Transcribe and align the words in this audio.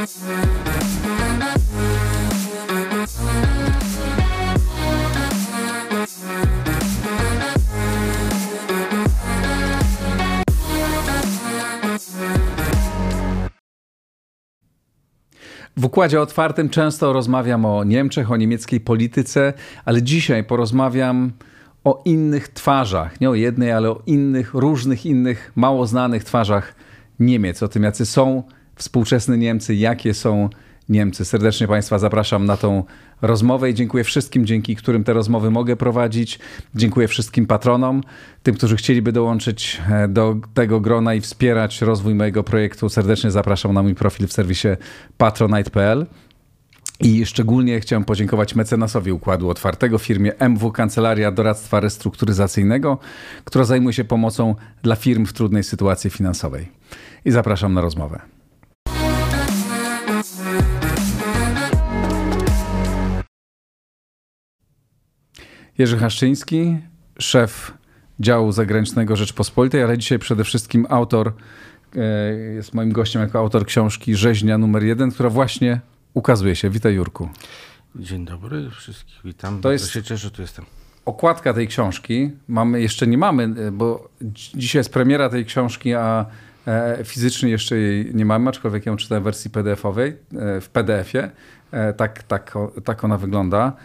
W 0.00 0.04
układzie 15.84 16.20
otwartym 16.20 16.68
często 16.68 17.12
rozmawiam 17.12 17.64
o 17.64 17.84
Niemczech, 17.84 18.30
o 18.30 18.36
niemieckiej 18.36 18.80
polityce, 18.80 19.52
ale 19.84 20.02
dzisiaj 20.02 20.44
porozmawiam 20.44 21.32
o 21.84 22.02
innych 22.04 22.48
twarzach. 22.48 23.20
Nie 23.20 23.30
o 23.30 23.34
jednej, 23.34 23.72
ale 23.72 23.90
o 23.90 24.02
innych, 24.06 24.54
różnych 24.54 25.06
innych, 25.06 25.52
mało 25.56 25.86
znanych 25.86 26.24
twarzach 26.24 26.74
Niemiec. 27.18 27.62
O 27.62 27.68
tym, 27.68 27.82
jacy 27.82 28.06
są 28.06 28.42
współczesne 28.80 29.38
Niemcy, 29.38 29.74
jakie 29.74 30.14
są 30.14 30.48
Niemcy. 30.88 31.24
Serdecznie 31.24 31.68
Państwa 31.68 31.98
zapraszam 31.98 32.44
na 32.44 32.56
tą 32.56 32.84
rozmowę 33.22 33.70
i 33.70 33.74
dziękuję 33.74 34.04
wszystkim, 34.04 34.46
dzięki 34.46 34.76
którym 34.76 35.04
te 35.04 35.12
rozmowy 35.12 35.50
mogę 35.50 35.76
prowadzić. 35.76 36.38
Dziękuję 36.74 37.08
wszystkim 37.08 37.46
patronom, 37.46 38.02
tym, 38.42 38.54
którzy 38.54 38.76
chcieliby 38.76 39.12
dołączyć 39.12 39.80
e, 39.90 40.08
do 40.08 40.36
tego 40.54 40.80
grona 40.80 41.14
i 41.14 41.20
wspierać 41.20 41.82
rozwój 41.82 42.14
mojego 42.14 42.44
projektu. 42.44 42.88
Serdecznie 42.88 43.30
zapraszam 43.30 43.74
na 43.74 43.82
mój 43.82 43.94
profil 43.94 44.26
w 44.26 44.32
serwisie 44.32 44.68
patronite.pl. 45.18 46.06
I 47.00 47.26
szczególnie 47.26 47.80
chciałem 47.80 48.04
podziękować 48.04 48.54
mecenasowi 48.54 49.12
Układu 49.12 49.48
Otwartego, 49.48 49.98
firmie 49.98 50.38
MW 50.38 50.72
Kancelaria 50.72 51.32
Doradztwa 51.32 51.80
Restrukturyzacyjnego, 51.80 52.98
która 53.44 53.64
zajmuje 53.64 53.92
się 53.92 54.04
pomocą 54.04 54.54
dla 54.82 54.96
firm 54.96 55.26
w 55.26 55.32
trudnej 55.32 55.64
sytuacji 55.64 56.10
finansowej. 56.10 56.68
I 57.24 57.30
zapraszam 57.30 57.74
na 57.74 57.80
rozmowę. 57.80 58.39
Jerzy 65.80 65.98
Haszczyński, 65.98 66.78
szef 67.18 67.72
działu 68.20 68.52
zagranicznego 68.52 69.16
Rzeczpospolitej, 69.16 69.82
ale 69.82 69.98
dzisiaj 69.98 70.18
przede 70.18 70.44
wszystkim 70.44 70.86
autor, 70.88 71.32
e, 71.96 72.00
jest 72.34 72.74
moim 72.74 72.92
gościem 72.92 73.22
jako 73.22 73.38
autor 73.38 73.66
książki 73.66 74.14
Rzeźnia 74.14 74.58
numer 74.58 74.84
jeden, 74.84 75.10
która 75.10 75.30
właśnie 75.30 75.80
ukazuje 76.14 76.56
się. 76.56 76.70
Witaj 76.70 76.94
Jurku. 76.94 77.28
Dzień 77.96 78.24
dobry, 78.24 78.70
wszystkich 78.70 79.20
witam. 79.24 79.60
To 79.60 79.72
jest... 79.72 79.90
się 79.90 80.02
cieszę, 80.02 80.16
że 80.16 80.30
tu 80.30 80.42
jestem. 80.42 80.64
Okładka 81.04 81.54
tej 81.54 81.68
książki, 81.68 82.30
mamy, 82.48 82.80
jeszcze 82.80 83.06
nie 83.06 83.18
mamy, 83.18 83.42
e, 83.42 83.70
bo 83.72 84.08
dzisiaj 84.54 84.80
jest 84.80 84.92
premiera 84.92 85.28
tej 85.28 85.44
książki, 85.44 85.94
a 85.94 86.26
e, 86.66 86.98
fizycznie 87.04 87.50
jeszcze 87.50 87.76
jej 87.76 88.14
nie 88.14 88.24
mamy, 88.24 88.48
aczkolwiek 88.48 88.86
ją 88.86 88.96
czytałem 88.96 89.22
w 89.22 89.24
wersji 89.24 89.50
PDF-owej, 89.50 90.16
w 90.60 90.68
PDF-ie. 90.72 91.30
Tak, 91.96 92.22
tak, 92.22 92.54
tak 92.84 93.04
ona 93.04 93.18
wygląda. 93.18 93.76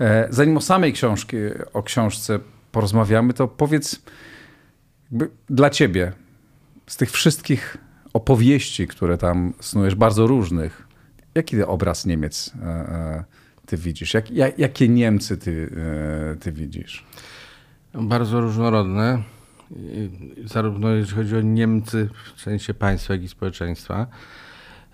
E, 0.00 0.28
zanim 0.30 0.56
o 0.56 0.60
samej 0.60 0.92
książki, 0.92 1.36
o 1.72 1.82
książce 1.82 2.38
porozmawiamy, 2.72 3.32
to 3.34 3.48
powiedz 3.48 4.02
dla 5.50 5.70
ciebie, 5.70 6.12
z 6.86 6.96
tych 6.96 7.10
wszystkich 7.10 7.76
opowieści, 8.12 8.86
które 8.86 9.18
tam 9.18 9.52
snujesz, 9.60 9.94
bardzo 9.94 10.26
różnych, 10.26 10.88
jaki 11.34 11.62
obraz 11.62 12.06
Niemiec 12.06 12.52
e, 12.62 12.66
e, 12.66 13.24
ty 13.66 13.76
widzisz? 13.76 14.14
Jak, 14.14 14.30
jak, 14.30 14.58
jakie 14.58 14.88
Niemcy 14.88 15.36
ty, 15.36 15.70
ty 16.40 16.52
widzisz? 16.52 17.04
Bardzo 17.94 18.40
różnorodne, 18.40 19.22
zarówno 20.44 20.90
jeśli 20.90 21.16
chodzi 21.16 21.36
o 21.36 21.40
Niemcy 21.40 22.08
w 22.36 22.40
sensie 22.40 22.74
państwa, 22.74 23.14
jak 23.14 23.22
i 23.22 23.28
społeczeństwa. 23.28 24.06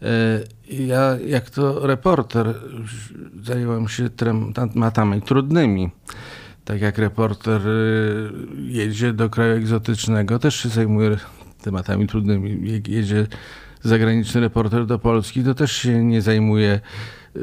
E, 0.03 0.41
ja, 0.69 1.17
jak 1.27 1.51
to 1.51 1.87
reporter, 1.87 2.55
zająłem 3.43 3.89
się 3.89 4.11
tematami 4.55 5.23
trudnymi. 5.23 5.91
Tak 6.65 6.81
jak 6.81 6.99
reporter 6.99 7.61
e, 7.61 7.73
jedzie 8.57 9.13
do 9.13 9.31
kraju 9.31 9.57
egzotycznego, 9.57 10.39
też 10.39 10.57
się 10.57 10.69
zajmuje 10.69 11.17
tematami 11.63 12.07
trudnymi. 12.07 12.73
Jak 12.73 12.89
jedzie 12.89 13.27
zagraniczny 13.83 14.41
reporter 14.41 14.87
do 14.87 14.99
Polski, 14.99 15.45
to 15.45 15.55
też 15.55 15.73
się 15.73 16.05
nie 16.05 16.23
zajmuje 16.23 16.71
e, 16.71 17.41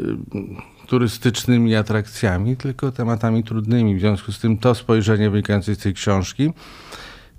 turystycznymi 0.87 1.75
atrakcjami, 1.75 2.57
tylko 2.57 2.91
tematami 2.91 3.43
trudnymi. 3.43 3.95
W 3.95 3.99
związku 3.99 4.31
z 4.31 4.39
tym 4.39 4.57
to 4.57 4.75
spojrzenie 4.75 5.29
wynikające 5.29 5.75
z 5.75 5.77
tej 5.77 5.93
książki 5.93 6.53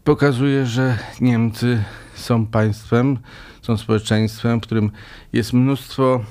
pokazuje, 0.05 0.67
że 0.67 0.99
Niemcy 1.21 1.85
są 2.15 2.47
państwem, 2.47 3.19
są 3.65 3.77
społeczeństwem, 3.77 4.61
w 4.61 4.63
którym 4.63 4.91
jest 5.33 5.53
mnóstwo 5.53 6.25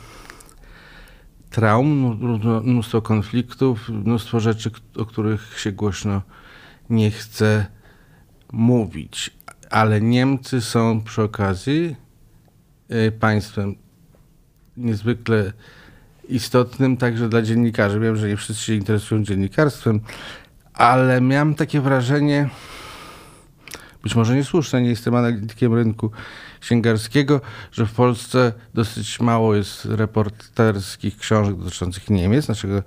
traum, 1.49 2.19
mnóstwo 2.63 3.01
konfliktów, 3.01 3.89
mnóstwo 3.89 4.39
rzeczy, 4.39 4.71
o 4.97 5.05
których 5.05 5.59
się 5.59 5.71
głośno 5.71 6.21
nie 6.89 7.11
chce 7.11 7.65
mówić. 8.51 9.31
Ale 9.69 10.01
Niemcy 10.01 10.61
są 10.61 11.01
przy 11.01 11.21
okazji 11.21 11.95
e, 12.89 13.11
państwem 13.11 13.75
niezwykle 14.77 15.53
istotnym 16.29 16.97
także 16.97 17.29
dla 17.29 17.41
dziennikarzy. 17.41 17.99
Wiem, 17.99 18.15
że 18.15 18.27
nie 18.27 18.37
wszyscy 18.37 18.63
się 18.63 18.73
interesują 18.73 19.23
dziennikarstwem, 19.23 19.99
ale 20.73 21.21
miałem 21.21 21.55
takie 21.55 21.81
wrażenie, 21.81 22.49
być 24.03 24.15
może 24.15 24.35
niesłuszne, 24.35 24.81
nie 24.81 24.89
jestem 24.89 25.15
analitykiem 25.15 25.73
rynku 25.73 26.11
księgarskiego, 26.63 27.41
że 27.71 27.85
w 27.85 27.91
Polsce 27.91 28.53
dosyć 28.73 29.19
mało 29.19 29.55
jest 29.55 29.85
reporterskich 29.85 31.17
książek 31.17 31.55
dotyczących 31.55 32.09
Niemiec, 32.09 32.47
naszego 32.47 32.83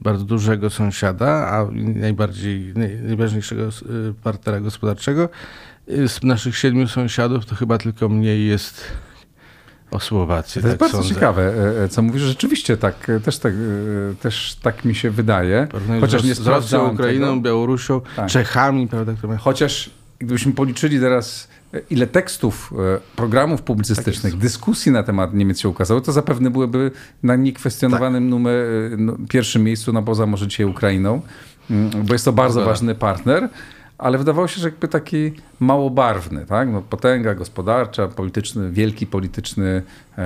bardzo 0.00 0.24
dużego 0.24 0.70
sąsiada, 0.70 1.28
a 1.28 1.66
najbardziej, 1.74 2.74
najważniejszego 3.02 3.62
y, 3.62 4.14
partnera 4.22 4.60
gospodarczego. 4.60 5.28
Z 5.88 6.22
naszych 6.22 6.58
siedmiu 6.58 6.88
sąsiadów 6.88 7.46
to 7.46 7.54
chyba 7.54 7.78
tylko 7.78 8.08
mniej 8.08 8.46
jest 8.46 8.84
o 9.90 10.00
Słowacji. 10.00 10.62
To 10.62 10.68
jest 10.68 10.78
tak 10.78 10.88
bardzo 10.88 10.98
sądzę. 10.98 11.14
ciekawe, 11.14 11.42
e, 11.42 11.84
e, 11.84 11.88
co 11.88 12.02
mówisz. 12.02 12.22
Rzeczywiście 12.22 12.76
tak, 12.76 13.10
e, 13.10 13.20
też 13.20 13.38
tak, 13.38 13.52
też 14.20 14.56
tak 14.62 14.84
mi 14.84 14.94
się 14.94 15.10
wydaje. 15.10 15.68
Chociaż 16.00 16.24
nie 16.24 16.34
z 16.34 16.46
Rosją, 16.46 16.92
Ukrainą, 16.92 17.26
tego. 17.26 17.40
Białorusią, 17.40 18.00
tak. 18.16 18.28
Czechami. 18.28 18.88
Prawda, 18.88 19.12
które... 19.14 19.36
Chociaż 19.36 19.90
gdybyśmy 20.18 20.52
policzyli 20.52 21.00
teraz, 21.00 21.48
ile 21.90 22.06
tekstów, 22.06 22.72
e, 22.94 23.16
programów 23.16 23.62
publicystycznych, 23.62 24.32
tak 24.32 24.40
dyskusji 24.40 24.92
na 24.92 25.02
temat 25.02 25.34
Niemiec 25.34 25.60
się 25.60 25.68
ukazało, 25.68 26.00
to 26.00 26.12
zapewne 26.12 26.50
byłyby 26.50 26.90
na 27.22 27.36
niekwestionowanym 27.36 28.24
tak. 28.24 28.30
numer, 28.30 28.54
e, 28.54 28.96
no, 28.96 29.16
pierwszym 29.28 29.64
miejscu, 29.64 29.92
no 29.92 30.02
poza 30.02 30.26
może 30.26 30.46
dzisiaj 30.46 30.66
Ukrainą, 30.66 31.20
mm, 31.70 31.90
bo 32.04 32.12
jest 32.12 32.24
to 32.24 32.32
bardzo 32.32 32.60
Dobra. 32.60 32.72
ważny 32.72 32.94
partner. 32.94 33.48
Ale 33.98 34.18
wydawało 34.18 34.48
się, 34.48 34.60
że 34.60 34.68
jakby 34.68 34.88
taki 34.88 35.32
małobarwny, 35.60 36.46
tak? 36.46 36.68
No, 36.72 36.82
potęga 36.82 37.34
gospodarcza, 37.34 38.08
polityczny, 38.08 38.70
wielki 38.70 39.06
polityczny 39.06 39.82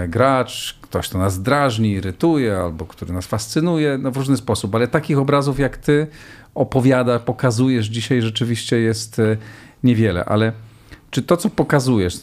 gracz, 0.09 0.79
ktoś, 0.81 1.09
kto 1.09 1.19
nas 1.19 1.43
drażni, 1.43 1.93
irytuje, 1.93 2.57
albo 2.57 2.87
który 2.87 3.13
nas 3.13 3.27
fascynuje, 3.27 3.99
no 3.99 4.11
w 4.11 4.17
różny 4.17 4.37
sposób. 4.37 4.75
Ale 4.75 4.89
takich 4.89 5.19
obrazów 5.19 5.59
jak 5.59 5.77
ty 5.77 6.07
opowiada, 6.55 7.19
pokazujesz 7.19 7.87
dzisiaj 7.87 8.23
rzeczywiście 8.23 8.81
jest 8.81 9.21
niewiele, 9.85 10.25
ale 10.25 10.53
czy 11.11 11.23
to, 11.23 11.37
co 11.37 11.51
pokazujesz, 11.51 12.21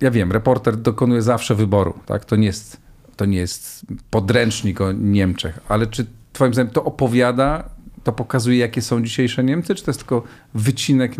ja 0.00 0.10
wiem, 0.10 0.32
reporter 0.32 0.76
dokonuje 0.76 1.22
zawsze 1.22 1.54
wyboru, 1.54 1.94
tak? 2.06 2.24
To 2.24 2.36
nie 2.36 2.46
jest, 2.46 2.80
to 3.16 3.24
nie 3.24 3.38
jest 3.38 3.86
podręcznik 4.10 4.80
o 4.80 4.92
Niemczech, 4.92 5.58
ale 5.68 5.86
czy 5.86 6.06
twoim 6.32 6.54
zdaniem 6.54 6.72
to 6.72 6.84
opowiada, 6.84 7.70
to 8.04 8.12
pokazuje, 8.12 8.58
jakie 8.58 8.82
są 8.82 9.02
dzisiejsze 9.02 9.44
Niemcy, 9.44 9.74
czy 9.74 9.84
to 9.84 9.90
jest 9.90 10.00
tylko 10.00 10.22
wycinek 10.54 11.12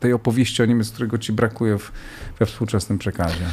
tej 0.00 0.12
opowieści 0.12 0.62
o 0.62 0.66
Niemiec, 0.66 0.90
którego 0.90 1.18
ci 1.18 1.32
brakuje 1.32 1.78
w, 1.78 1.92
we 2.38 2.46
współczesnym 2.46 2.98
przekazie? 2.98 3.44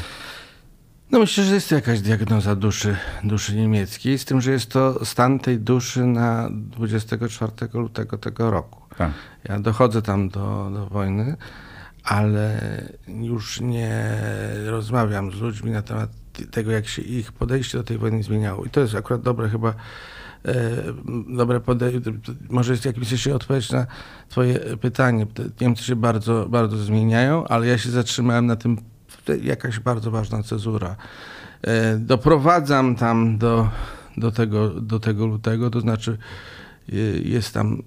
No 1.11 1.19
myślę, 1.19 1.43
że 1.43 1.55
jest 1.55 1.69
to 1.69 1.75
jakaś 1.75 2.01
diagnoza 2.01 2.55
duszy, 2.55 2.97
duszy 3.23 3.55
niemieckiej, 3.55 4.17
z 4.17 4.25
tym, 4.25 4.41
że 4.41 4.51
jest 4.51 4.71
to 4.71 5.05
stan 5.05 5.39
tej 5.39 5.59
duszy 5.59 6.05
na 6.05 6.49
24 6.51 7.51
lutego 7.73 8.17
tego 8.17 8.51
roku. 8.51 8.81
Tak. 8.97 9.11
Ja 9.49 9.59
dochodzę 9.59 10.01
tam 10.01 10.29
do, 10.29 10.71
do 10.73 10.85
wojny, 10.85 11.37
ale 12.03 12.59
już 13.07 13.61
nie 13.61 14.17
rozmawiam 14.65 15.31
z 15.31 15.35
ludźmi 15.35 15.71
na 15.71 15.81
temat 15.81 16.09
tego, 16.51 16.71
jak 16.71 16.87
się 16.87 17.01
ich 17.01 17.31
podejście 17.31 17.77
do 17.77 17.83
tej 17.83 17.97
wojny 17.97 18.23
zmieniało. 18.23 18.65
I 18.65 18.69
to 18.69 18.79
jest 18.81 18.95
akurat 18.95 19.21
dobre 19.21 19.49
chyba 19.49 19.73
e, 20.45 20.53
dobre 21.27 21.59
podejście, 21.59 22.11
może 22.49 22.73
jest 22.73 22.85
jakimś 22.85 23.07
sensie 23.07 23.35
odpowiedź 23.35 23.71
na 23.71 23.87
twoje 24.29 24.59
pytanie. 24.59 25.27
Niemcy 25.61 25.83
się 25.83 25.95
bardzo, 25.95 26.45
bardzo 26.49 26.77
zmieniają, 26.77 27.47
ale 27.47 27.67
ja 27.67 27.77
się 27.77 27.89
zatrzymałem 27.89 28.45
na 28.45 28.55
tym, 28.55 28.77
jakaś 29.41 29.79
bardzo 29.79 30.11
ważna 30.11 30.43
cezura. 30.43 30.95
E, 31.61 31.97
doprowadzam 31.97 32.95
tam 32.95 33.37
do, 33.37 33.69
do, 34.17 34.31
tego, 34.31 34.69
do 34.69 34.99
tego 34.99 35.25
lutego, 35.25 35.69
to 35.69 35.81
znaczy 35.81 36.17
e, 36.89 36.95
jest 37.23 37.53
tam 37.53 37.83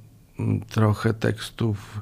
trochę 0.69 1.15
tekstów 1.15 2.01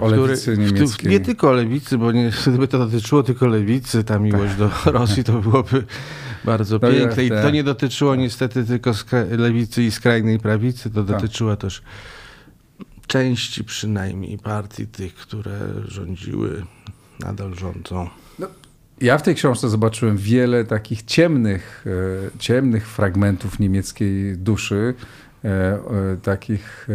O 0.00 0.08
lewicy 0.08 0.58
niemieckiej. 0.58 1.10
Nie 1.10 1.20
tylko 1.20 1.48
o 1.48 1.52
lewicy, 1.52 1.98
bo 1.98 2.12
nie, 2.12 2.30
gdyby 2.46 2.68
to 2.68 2.78
dotyczyło 2.78 3.22
tylko 3.22 3.46
lewicy, 3.46 4.04
ta 4.04 4.18
miłość 4.18 4.54
do 4.54 4.70
Rosji, 4.86 5.24
to 5.24 5.32
byłoby 5.32 5.84
bardzo 6.44 6.78
no 6.82 6.90
piękne. 6.90 7.24
I 7.24 7.30
to 7.30 7.50
nie 7.50 7.64
dotyczyło 7.64 8.14
niestety 8.14 8.64
tylko 8.64 8.92
lewicy 9.30 9.82
i 9.82 9.90
skrajnej 9.90 10.38
prawicy, 10.38 10.90
to 10.90 11.04
tak. 11.04 11.16
dotyczyło 11.16 11.56
też 11.56 11.82
części 13.06 13.64
przynajmniej 13.64 14.38
partii 14.38 14.86
tych, 14.86 15.14
które 15.14 15.58
rządziły, 15.84 16.62
nadal 17.20 17.54
rządzą. 17.54 18.08
No, 18.38 18.46
ja 19.00 19.18
w 19.18 19.22
tej 19.22 19.34
książce 19.34 19.68
zobaczyłem 19.68 20.16
wiele 20.16 20.64
takich 20.64 21.02
ciemnych, 21.02 21.84
e, 22.34 22.38
ciemnych 22.38 22.88
fragmentów 22.88 23.58
niemieckiej 23.58 24.38
duszy, 24.38 24.94
e, 25.44 25.48
e, 25.48 25.80
takich 26.22 26.88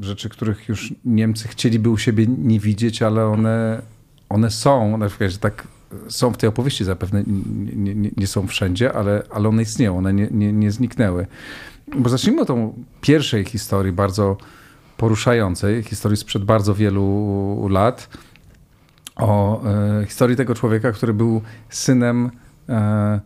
rzeczy, 0.00 0.28
których 0.28 0.68
już 0.68 0.94
Niemcy 1.04 1.48
chcieliby 1.48 1.90
u 1.90 1.98
siebie 1.98 2.26
nie 2.38 2.60
widzieć, 2.60 3.02
ale 3.02 3.26
one, 3.26 3.82
one 4.28 4.50
są, 4.50 4.96
na 4.96 5.08
przykład, 5.08 5.30
że 5.30 5.38
tak 5.38 5.66
są 6.08 6.30
w 6.30 6.36
tej 6.36 6.48
opowieści 6.48 6.84
zapewne, 6.84 7.24
nie, 7.26 7.94
nie, 7.94 8.10
nie 8.16 8.26
są 8.26 8.46
wszędzie, 8.46 8.92
ale, 8.92 9.22
ale 9.30 9.48
one 9.48 9.62
istnieją, 9.62 9.98
one 9.98 10.12
nie, 10.12 10.28
nie, 10.30 10.52
nie 10.52 10.70
zniknęły. 10.70 11.26
Bo 11.96 12.08
zacznijmy 12.08 12.40
od 12.40 12.48
tą 12.48 12.84
pierwszej 13.00 13.44
historii, 13.44 13.92
bardzo 13.92 14.36
poruszającej, 14.96 15.82
historii 15.82 16.16
sprzed 16.16 16.44
bardzo 16.44 16.74
wielu 16.74 17.68
lat, 17.70 18.08
o 19.16 19.62
e, 19.64 20.06
historii 20.06 20.36
tego 20.36 20.54
człowieka, 20.54 20.92
który 20.92 21.14
był 21.14 21.42
synem 21.68 22.30
e, 22.68 23.20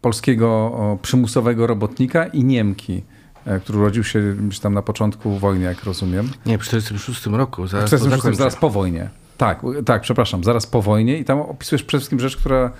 polskiego 0.00 0.48
o, 0.48 0.98
przymusowego 1.02 1.66
robotnika 1.66 2.26
i 2.26 2.44
Niemki, 2.44 2.92
e, 2.92 3.15
który 3.62 3.78
urodził 3.78 4.04
się 4.04 4.36
tam 4.62 4.74
na 4.74 4.82
początku 4.82 5.38
wojny, 5.38 5.64
jak 5.64 5.84
rozumiem. 5.84 6.30
Nie, 6.46 6.58
w 6.58 6.60
1946 6.60 7.26
roku. 7.26 7.66
Zaraz, 7.66 7.90
w 7.90 7.92
1946, 7.92 8.38
zaraz 8.38 8.56
po 8.56 8.70
wojnie. 8.70 9.10
Tak, 9.36 9.62
tak, 9.86 10.02
przepraszam, 10.02 10.44
zaraz 10.44 10.66
po 10.66 10.82
wojnie 10.82 11.18
i 11.18 11.24
tam 11.24 11.40
opisujesz 11.40 11.82
przede 11.82 12.00
wszystkim 12.00 12.20
rzecz, 12.20 12.36
która 12.36 12.72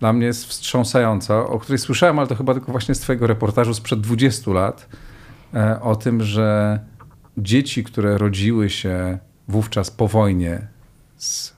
dla 0.00 0.12
mnie 0.12 0.26
jest 0.26 0.46
wstrząsająca, 0.46 1.46
o 1.46 1.58
której 1.58 1.78
słyszałem, 1.78 2.18
ale 2.18 2.28
to 2.28 2.34
chyba 2.34 2.54
tylko 2.54 2.72
właśnie 2.72 2.94
z 2.94 3.00
twojego 3.00 3.26
reportażu 3.26 3.74
sprzed 3.74 4.00
20 4.00 4.50
lat, 4.50 4.88
o 5.80 5.96
tym, 5.96 6.22
że 6.22 6.78
dzieci, 7.38 7.84
które 7.84 8.18
rodziły 8.18 8.70
się 8.70 9.18
wówczas 9.48 9.90
po 9.90 10.08
wojnie, 10.08 10.66
z, 11.16 11.56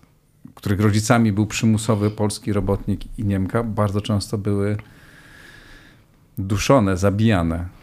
których 0.54 0.80
rodzicami 0.80 1.32
był 1.32 1.46
przymusowy 1.46 2.10
polski 2.10 2.52
robotnik 2.52 3.18
i 3.18 3.24
Niemka, 3.24 3.62
bardzo 3.62 4.00
często 4.00 4.38
były 4.38 4.76
duszone, 6.38 6.96
zabijane. 6.96 7.77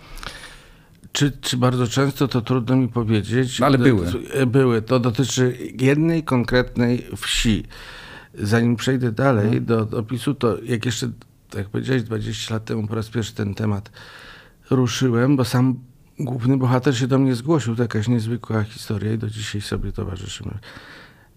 Czy, 1.16 1.32
czy 1.32 1.58
bardzo 1.58 1.88
często, 1.88 2.28
to 2.28 2.42
trudno 2.42 2.76
mi 2.76 2.88
powiedzieć. 2.88 3.60
No, 3.60 3.66
ale 3.66 3.78
były. 3.78 4.08
Były. 4.48 4.82
To 4.82 5.00
dotyczy 5.00 5.58
jednej 5.80 6.24
konkretnej 6.24 7.06
wsi. 7.18 7.64
Zanim 8.34 8.76
przejdę 8.76 9.12
dalej 9.12 9.46
hmm. 9.46 9.66
do 9.66 10.00
opisu, 10.00 10.34
to 10.34 10.58
jak 10.64 10.86
jeszcze, 10.86 11.12
tak 11.50 11.58
jak 11.58 11.70
powiedziałeś, 11.70 12.04
20 12.04 12.54
lat 12.54 12.66
temu 12.66 12.88
po 12.88 12.96
raz 12.96 13.10
pierwszy 13.10 13.36
ten 13.36 13.54
temat 13.54 13.92
ruszyłem, 14.70 15.38
bo 15.38 15.46
sam 15.46 15.80
główny 16.20 16.58
bohater 16.58 16.98
się 16.98 17.08
do 17.08 17.20
mnie 17.20 17.36
zgłosił. 17.36 17.76
To 17.76 17.82
jakaś 17.82 18.08
niezwykła 18.08 18.64
historia 18.64 19.14
i 19.14 19.18
do 19.18 19.30
dzisiaj 19.30 19.62
sobie 19.62 19.92
towarzyszymy 19.92 20.58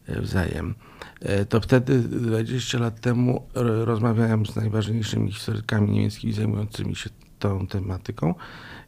e, 0.07 0.21
wzajem. 0.21 0.75
E, 1.21 1.45
to 1.45 1.61
wtedy, 1.61 1.99
20 1.99 2.79
lat 2.79 3.01
temu, 3.01 3.47
rozmawiałem 3.85 4.47
z 4.47 4.57
najważniejszymi 4.57 5.33
historykami 5.33 5.91
niemieckimi 5.91 6.33
zajmującymi 6.33 6.97
się 6.97 7.11
tą 7.39 7.67
tematyką 7.67 8.35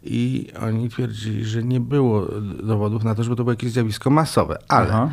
i 0.03 0.49
oni 0.61 0.89
twierdzili, 0.89 1.45
że 1.45 1.63
nie 1.63 1.81
było 1.81 2.27
dowodów 2.63 3.05
na 3.05 3.15
to, 3.15 3.25
żeby 3.25 3.37
to 3.37 3.45
było 3.45 3.53
jakieś 3.53 3.73
zjawisko 3.73 4.11
masowe. 4.11 4.59
Ale, 4.69 5.11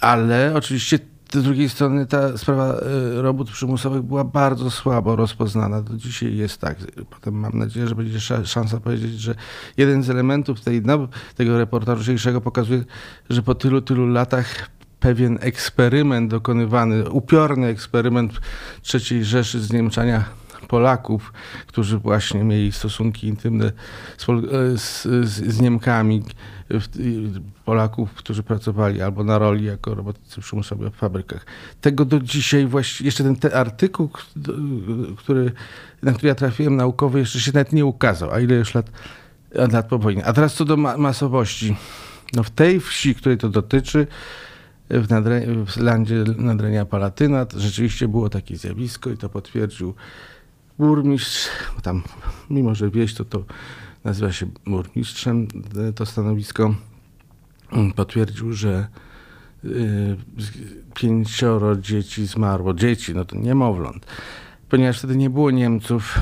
ale 0.00 0.52
oczywiście 0.54 0.98
z 1.32 1.42
drugiej 1.42 1.68
strony 1.68 2.06
ta 2.06 2.38
sprawa 2.38 2.74
e, 2.74 3.22
robót 3.22 3.50
przymusowych 3.50 4.02
była 4.02 4.24
bardzo 4.24 4.70
słabo 4.70 5.16
rozpoznana. 5.16 5.82
Do 5.82 5.96
dzisiaj 5.96 6.36
jest 6.36 6.60
tak. 6.60 6.78
Potem 7.10 7.34
mam 7.34 7.58
nadzieję, 7.58 7.86
że 7.86 7.94
będzie 7.94 8.20
szansa 8.44 8.80
powiedzieć, 8.80 9.20
że 9.20 9.34
jeden 9.76 10.02
z 10.02 10.10
elementów 10.10 10.60
tej, 10.60 10.82
no, 10.82 11.08
tego 11.34 11.58
reportażu 11.58 12.00
dzisiejszego 12.00 12.40
pokazuje, 12.40 12.84
że 13.30 13.42
po 13.42 13.54
tylu, 13.54 13.80
tylu 13.80 14.06
latach 14.06 14.70
pewien 15.00 15.38
eksperyment 15.40 16.30
dokonywany, 16.30 17.10
upiorny 17.10 17.66
eksperyment 17.66 18.32
III 18.94 19.24
Rzeszy 19.24 19.60
zniemczania 19.60 20.24
Polaków, 20.68 21.32
którzy 21.66 21.98
właśnie 21.98 22.44
mieli 22.44 22.72
stosunki 22.72 23.26
intymne 23.28 23.72
z, 24.18 24.28
e, 24.28 24.76
z, 24.76 25.02
z 25.26 25.60
Niemkami, 25.60 26.22
Polaków, 27.64 28.14
którzy 28.14 28.42
pracowali 28.42 29.02
albo 29.02 29.24
na 29.24 29.38
roli 29.38 29.64
jako 29.64 29.94
robotnicy 29.94 30.40
przymusowi 30.40 30.90
w 30.90 30.94
fabrykach. 30.94 31.46
Tego 31.80 32.04
do 32.04 32.20
dzisiaj 32.20 32.66
właśnie, 32.66 33.06
jeszcze 33.06 33.24
ten, 33.24 33.36
ten 33.36 33.54
artykuł, 33.54 34.10
który, 35.16 35.52
na 36.02 36.12
który 36.12 36.28
ja 36.28 36.34
trafiłem 36.34 36.76
naukowy, 36.76 37.18
jeszcze 37.18 37.40
się 37.40 37.50
nawet 37.54 37.72
nie 37.72 37.84
ukazał, 37.84 38.30
a 38.30 38.40
ile 38.40 38.54
już 38.54 38.74
lat, 38.74 38.90
lat 39.72 39.88
po 39.88 39.98
wojnie. 39.98 40.24
A 40.24 40.32
teraz 40.32 40.54
co 40.54 40.64
do 40.64 40.76
ma 40.76 40.96
masowości. 40.96 41.76
No 42.34 42.42
w 42.42 42.50
tej 42.50 42.80
wsi, 42.80 43.14
której 43.14 43.38
to 43.38 43.48
dotyczy, 43.48 44.06
w, 44.90 45.06
w 45.66 45.76
landzie 45.76 46.24
Nadrenia 46.38 46.84
Palatyna 46.84 47.46
rzeczywiście 47.56 48.08
było 48.08 48.28
takie 48.28 48.56
zjawisko 48.56 49.10
i 49.10 49.16
to 49.16 49.28
potwierdził 49.28 49.94
burmistrz, 50.78 51.48
tam 51.82 52.02
mimo 52.50 52.74
że 52.74 52.90
wieś 52.90 53.14
to 53.14 53.24
to 53.24 53.44
nazywa 54.04 54.32
się 54.32 54.46
burmistrzem, 54.66 55.48
to 55.94 56.06
stanowisko 56.06 56.74
mm, 57.72 57.92
potwierdził, 57.92 58.52
że 58.52 58.88
y, 59.64 60.16
pięcioro 60.94 61.76
dzieci 61.76 62.26
zmarło. 62.26 62.74
Dzieci, 62.74 63.14
no 63.14 63.24
to 63.24 63.36
niemowląt. 63.36 64.06
Ponieważ 64.68 64.98
wtedy 64.98 65.16
nie 65.16 65.30
było 65.30 65.50
Niemców, 65.50 66.18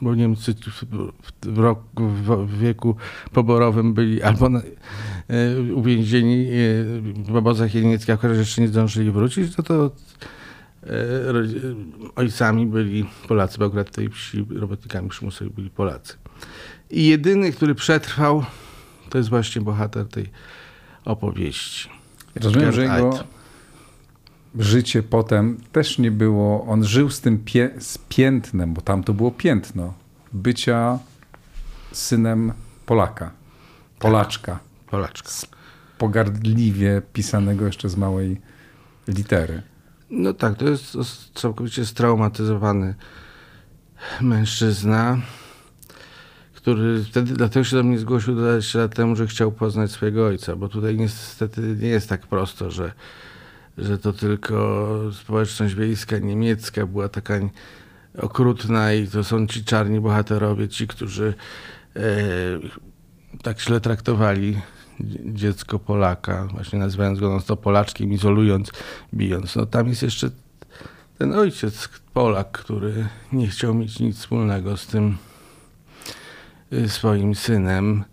bo 0.00 0.14
Niemcy 0.14 0.54
w, 1.42 1.58
roku, 1.58 2.08
w 2.46 2.58
wieku 2.58 2.96
poborowym 3.32 3.94
byli 3.94 4.22
albo 4.22 4.48
na, 4.48 4.60
y, 4.60 5.74
uwięzieni 5.74 6.46
w 7.24 7.36
obozach 7.36 7.74
jenieckich, 7.74 8.14
akurat 8.14 8.36
jeszcze 8.36 8.60
nie 8.60 8.68
zdążyli 8.68 9.10
wrócić, 9.10 9.56
no 9.56 9.64
to 9.64 9.90
ojcami 12.16 12.66
byli 12.66 13.08
Polacy, 13.28 13.58
bo 13.58 13.64
akurat 13.64 13.90
tej 13.90 14.08
wsi 14.08 14.46
robotnikami 14.50 15.08
przymusowymi 15.08 15.54
byli 15.54 15.70
Polacy. 15.70 16.14
I 16.90 17.06
jedyny, 17.06 17.52
który 17.52 17.74
przetrwał, 17.74 18.44
to 19.10 19.18
jest 19.18 19.30
właśnie 19.30 19.62
bohater 19.62 20.08
tej 20.08 20.30
opowieści. 21.04 21.88
Rozumiem, 22.34 22.72
że 22.72 22.82
jego 22.82 23.24
życie 24.58 25.02
potem 25.02 25.60
też 25.72 25.98
nie 25.98 26.10
było, 26.10 26.64
on 26.66 26.84
żył 26.84 27.10
z 27.10 27.20
tym 27.20 27.38
pie, 27.38 27.70
z 27.78 27.98
piętnem, 27.98 28.74
bo 28.74 28.80
tam 28.80 29.04
to 29.04 29.14
było 29.14 29.30
piętno, 29.30 29.94
bycia 30.32 30.98
synem 31.92 32.52
Polaka, 32.86 33.30
Polaczka. 33.98 34.52
Tak, 34.52 34.90
Polaczka. 34.90 35.30
Pogardliwie 35.98 37.02
pisanego 37.12 37.66
jeszcze 37.66 37.88
z 37.88 37.96
małej 37.96 38.40
litery. 39.08 39.62
No 40.10 40.34
tak, 40.34 40.56
to 40.56 40.68
jest 40.68 40.96
całkowicie 41.34 41.86
straumatyzowany 41.86 42.94
mężczyzna 44.20 45.18
który 46.68 47.04
wtedy 47.04 47.34
dlatego 47.34 47.64
się 47.64 47.76
do 47.76 47.82
mnie 47.82 47.98
zgłosił 47.98 48.34
20 48.34 48.78
lat 48.78 48.94
temu, 48.94 49.16
że 49.16 49.26
chciał 49.26 49.52
poznać 49.52 49.90
swojego 49.90 50.26
ojca, 50.26 50.56
bo 50.56 50.68
tutaj 50.68 50.96
niestety 50.96 51.76
nie 51.80 51.88
jest 51.88 52.08
tak 52.08 52.26
prosto, 52.26 52.70
że, 52.70 52.92
że 53.78 53.98
to 53.98 54.12
tylko 54.12 54.88
społeczność 55.12 55.74
wiejska 55.74 56.18
niemiecka 56.18 56.86
była 56.86 57.08
taka 57.08 57.34
okrutna 58.18 58.92
i 58.92 59.06
to 59.06 59.24
są 59.24 59.46
ci 59.46 59.64
czarni 59.64 60.00
bohaterowie, 60.00 60.68
ci, 60.68 60.86
którzy 60.86 61.34
e, 61.96 62.00
tak 63.42 63.60
źle 63.60 63.80
traktowali 63.80 64.60
dziecko 65.24 65.78
Polaka, 65.78 66.48
właśnie 66.52 66.78
nazywając 66.78 67.20
go 67.20 67.40
to 67.46 67.56
Polaczkiem, 67.56 68.12
izolując, 68.12 68.72
bijąc. 69.14 69.56
No 69.56 69.66
tam 69.66 69.88
jest 69.88 70.02
jeszcze 70.02 70.30
ten 71.18 71.34
ojciec 71.34 71.88
Polak, 72.14 72.50
który 72.50 73.08
nie 73.32 73.48
chciał 73.48 73.74
mieć 73.74 74.00
nic 74.00 74.16
wspólnego 74.16 74.76
z 74.76 74.86
tym 74.86 75.16
Y, 76.72 76.88
swoim 76.88 77.34
synem 77.34 78.04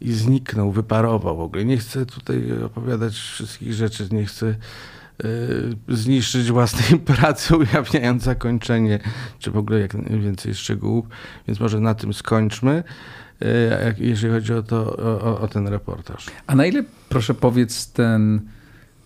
i 0.00 0.12
zniknął, 0.12 0.72
wyparował 0.72 1.36
w 1.36 1.40
ogóle. 1.40 1.64
Nie 1.64 1.78
chcę 1.78 2.06
tutaj 2.06 2.62
opowiadać 2.64 3.14
wszystkich 3.14 3.72
rzeczy, 3.72 4.08
nie 4.10 4.26
chcę 4.26 4.46
y, 4.46 5.76
zniszczyć 5.88 6.50
własnej 6.50 7.00
pracy, 7.14 7.56
ujawniając 7.56 8.22
zakończenie, 8.22 8.98
czy 9.38 9.50
w 9.50 9.56
ogóle 9.56 9.80
jak 9.80 10.20
więcej 10.20 10.54
szczegółów, 10.54 11.06
więc 11.48 11.60
może 11.60 11.80
na 11.80 11.94
tym 11.94 12.14
skończmy, 12.14 12.84
jeżeli 13.98 14.34
chodzi 14.34 14.52
o, 14.52 14.62
to, 14.62 14.96
o, 14.96 15.40
o 15.40 15.48
ten 15.48 15.68
reportaż. 15.68 16.26
A 16.46 16.54
na 16.54 16.66
ile, 16.66 16.84
proszę 17.08 17.34
powiedz, 17.34 17.92
ten 17.92 18.40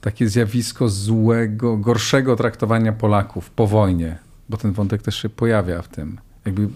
takie 0.00 0.28
zjawisko 0.28 0.88
złego, 0.88 1.76
gorszego 1.76 2.36
traktowania 2.36 2.92
Polaków 2.92 3.50
po 3.50 3.66
wojnie, 3.66 4.18
bo 4.48 4.56
ten 4.56 4.72
wątek 4.72 5.02
też 5.02 5.22
się 5.22 5.28
pojawia 5.28 5.82
w 5.82 5.88
tym. 5.88 6.18
Jakby, 6.44 6.68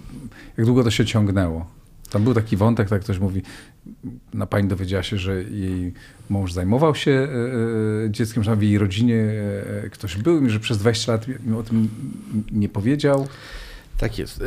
jak 0.57 0.67
długo 0.67 0.85
to 0.85 0.91
się 0.91 1.05
ciągnęło? 1.05 1.67
Tam 2.11 2.25
był 2.25 2.35
taki 2.35 2.57
wątek, 2.57 2.89
tak 2.89 3.03
ktoś 3.03 3.19
mówi, 3.19 3.43
na 4.35 4.47
pani 4.47 4.69
dowiedziała 4.69 5.03
się, 5.03 5.19
że 5.19 5.43
jej 5.43 5.93
mąż 6.31 6.53
zajmował 6.53 6.95
się 6.95 7.11
e, 7.11 8.07
e, 8.07 8.11
dzieckiem, 8.11 8.45
że 8.45 8.57
w 8.57 8.63
jej 8.63 8.79
rodzinie 8.79 9.25
e, 9.85 9.91
ktoś 9.91 10.17
był 10.17 10.47
i 10.47 10.51
że 10.51 10.61
przez 10.61 10.79
20 10.79 11.13
lat 11.13 11.27
mi 11.29 11.57
o 11.57 11.63
tym 11.63 11.89
nie 12.53 12.69
powiedział. 12.69 13.29
Tak 13.99 14.19
jest. 14.19 14.45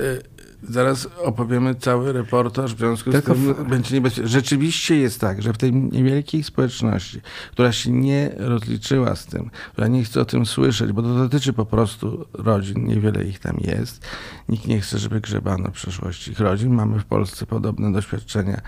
Zaraz 0.64 1.08
opowiemy 1.24 1.76
cały 1.76 2.14
reportaż, 2.14 2.76
w 2.76 2.78
związku 2.78 3.12
Tylko 3.12 3.36
z 3.36 3.38
tym 3.38 3.54
w... 3.54 3.70
będzie 3.70 3.96
niebezpieczne. 3.96 4.28
Rzeczywiście 4.28 4.98
jest 4.98 5.22
tak, 5.22 5.42
że 5.42 5.54
w 5.54 5.58
tej 5.58 5.74
niewielkiej 5.74 6.44
społeczności, 6.44 7.22
która 7.52 7.72
się 7.72 7.92
nie 7.92 8.32
rozliczyła 8.38 9.16
z 9.16 9.26
tym, 9.26 9.50
która 9.72 9.88
nie 9.88 10.04
chce 10.04 10.22
o 10.22 10.26
tym 10.26 10.46
słyszeć, 10.46 10.92
bo 10.92 11.02
to 11.02 11.16
dotyczy 11.16 11.54
po 11.54 11.66
prostu 11.66 12.26
rodzin, 12.34 12.88
niewiele 12.88 13.24
ich 13.24 13.40
tam 13.40 13.58
jest. 13.62 14.06
Nikt 14.50 14.68
nie 14.68 14.82
chce, 14.82 15.00
żeby 15.00 15.22
grzebano 15.22 15.72
przeszłości 15.72 16.32
ich 16.32 16.40
rodzin. 16.40 16.74
Mamy 16.74 17.00
w 17.00 17.06
Polsce 17.06 17.46
podobne 17.46 17.92
doświadczenia 17.92 18.62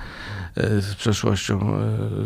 e, 0.55 0.81
z 0.81 0.95
przeszłością 0.95 1.75
e, 1.75 1.79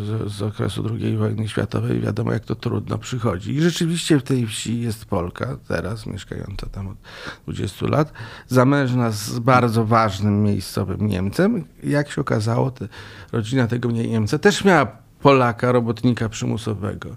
z, 0.05 0.33
z 0.33 0.41
okresu 0.41 0.89
II 0.99 1.17
wojny 1.17 1.47
światowej. 1.47 1.99
Wiadomo, 1.99 2.33
jak 2.33 2.45
to 2.45 2.55
trudno 2.55 2.97
przychodzi. 2.97 3.51
I 3.51 3.61
rzeczywiście 3.61 4.19
w 4.19 4.23
tej 4.23 4.47
wsi 4.47 4.81
jest 4.81 5.05
Polka, 5.05 5.57
teraz 5.67 6.05
mieszkająca 6.05 6.67
tam 6.67 6.87
od 6.87 6.97
20 7.43 7.87
lat, 7.87 8.13
zamężna 8.47 9.11
z 9.11 9.39
bardzo 9.39 9.52
ważnym 9.85 10.43
miejscowym 10.43 11.07
Niemcem. 11.07 11.65
Jak 11.83 12.11
się 12.11 12.21
okazało, 12.21 12.71
te, 12.71 12.87
rodzina 13.31 13.67
tego 13.67 13.91
Niemca 13.91 14.39
też 14.39 14.65
miała 14.65 14.85
Polaka, 15.21 15.71
robotnika 15.71 16.29
przymusowego. 16.29 17.15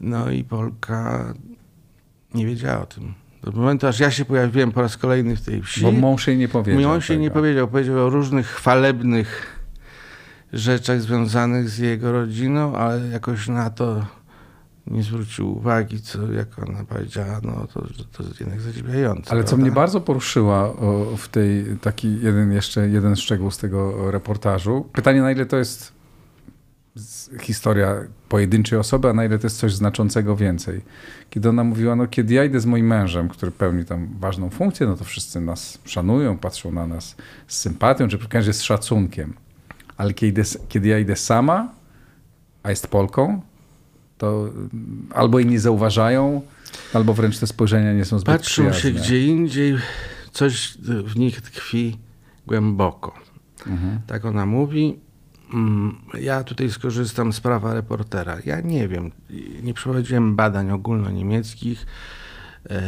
No 0.00 0.30
i 0.30 0.44
Polka 0.44 1.34
nie 2.34 2.46
wiedziała 2.46 2.82
o 2.82 2.86
tym. 2.86 3.14
Do 3.42 3.52
momentu, 3.52 3.86
aż 3.86 4.00
ja 4.00 4.10
się 4.10 4.24
pojawiłem 4.24 4.72
po 4.72 4.82
raz 4.82 4.96
kolejny 4.96 5.36
w 5.36 5.40
tej 5.40 5.62
wsi. 5.62 5.82
Bo 5.82 5.92
mąż 5.92 6.26
jej 6.26 6.36
nie 6.36 6.48
powiedział. 6.48 6.82
Mąż 6.82 7.10
jej 7.10 7.18
nie 7.18 7.30
powiedział. 7.30 7.68
Powiedział 7.68 8.06
o 8.06 8.10
różnych 8.10 8.46
chwalebnych 8.46 9.60
rzeczach 10.52 11.00
związanych 11.00 11.68
z 11.68 11.78
jego 11.78 12.12
rodziną, 12.12 12.76
ale 12.76 13.08
jakoś 13.08 13.48
na 13.48 13.70
to 13.70 14.06
nie 14.86 15.02
zwrócił 15.02 15.56
uwagi, 15.56 16.00
co 16.00 16.32
jak 16.32 16.58
ona 16.58 16.84
powiedziała, 16.84 17.40
no 17.42 17.66
to, 17.74 17.86
to 18.12 18.22
jest 18.22 18.40
jednak 18.40 18.60
zadziwiające. 18.60 19.30
Ale 19.30 19.44
co 19.44 19.56
mnie 19.56 19.70
bardzo 19.70 20.00
poruszyła 20.00 20.72
w 21.16 21.28
tej, 21.28 21.64
taki 21.80 22.20
jeden 22.20 22.52
jeszcze, 22.52 22.88
jeden 22.88 23.16
szczegół 23.16 23.50
z 23.50 23.58
tego 23.58 24.10
reportażu. 24.10 24.88
Pytanie, 24.92 25.22
na 25.22 25.32
ile 25.32 25.46
to 25.46 25.56
jest 25.56 25.92
historia 27.40 27.94
pojedynczej 28.28 28.78
osoby, 28.78 29.08
a 29.08 29.12
na 29.12 29.24
ile 29.24 29.38
to 29.38 29.46
jest 29.46 29.58
coś 29.58 29.74
znaczącego 29.74 30.36
więcej. 30.36 30.80
Kiedy 31.30 31.48
ona 31.48 31.64
mówiła, 31.64 31.96
no 31.96 32.06
kiedy 32.06 32.34
ja 32.34 32.44
idę 32.44 32.60
z 32.60 32.66
moim 32.66 32.86
mężem, 32.86 33.28
który 33.28 33.52
pełni 33.52 33.84
tam 33.84 34.08
ważną 34.18 34.50
funkcję, 34.50 34.86
no 34.86 34.96
to 34.96 35.04
wszyscy 35.04 35.40
nas 35.40 35.78
szanują, 35.84 36.38
patrzą 36.38 36.72
na 36.72 36.86
nas 36.86 37.16
z 37.46 37.56
sympatią, 37.56 38.08
czy 38.08 38.18
przynajmniej 38.18 38.54
z 38.54 38.62
szacunkiem. 38.62 39.34
Ale 39.96 40.14
kiedy, 40.14 40.42
kiedy 40.68 40.88
ja 40.88 40.98
idę 40.98 41.16
sama, 41.16 41.72
a 42.62 42.70
jest 42.70 42.86
Polką, 42.86 43.40
to 44.18 44.50
albo 45.10 45.40
nie 45.40 45.60
zauważają, 45.60 46.42
albo 46.92 47.14
wręcz 47.14 47.38
te 47.38 47.46
spojrzenia 47.46 47.92
nie 47.92 48.04
są 48.04 48.18
zbyt 48.18 48.36
Patrzą 48.36 48.70
przyjazne. 48.70 48.80
się 48.80 48.90
gdzie 48.90 49.26
indziej, 49.26 49.76
coś 50.32 50.78
w 51.04 51.16
nich 51.16 51.40
tkwi 51.40 51.98
głęboko. 52.46 53.14
Mhm. 53.66 54.00
Tak 54.06 54.24
ona 54.24 54.46
mówi. 54.46 54.98
Mm, 55.54 55.96
ja 56.20 56.44
tutaj 56.44 56.70
skorzystam 56.70 57.32
z 57.32 57.40
prawa 57.40 57.74
reportera. 57.74 58.36
Ja 58.44 58.60
nie 58.60 58.88
wiem, 58.88 59.10
nie 59.62 59.74
przeprowadziłem 59.74 60.36
badań 60.36 60.70
ogólnoniemieckich. 60.70 61.86
E, 62.70 62.82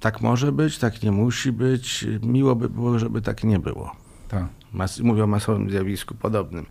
tak 0.00 0.20
może 0.20 0.52
być, 0.52 0.78
tak 0.78 1.02
nie 1.02 1.12
musi 1.12 1.52
być. 1.52 2.06
Miło 2.22 2.56
by 2.56 2.68
było, 2.68 2.98
żeby 2.98 3.22
tak 3.22 3.44
nie 3.44 3.58
było. 3.58 3.96
Tak. 4.28 4.44
Mas 4.72 5.00
mówię 5.00 5.24
o 5.24 5.26
masowym 5.26 5.70
zjawisku 5.70 6.14
podobnym. 6.14 6.66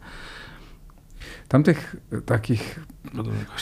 Tamtych 1.54 1.96
takich, 2.26 2.80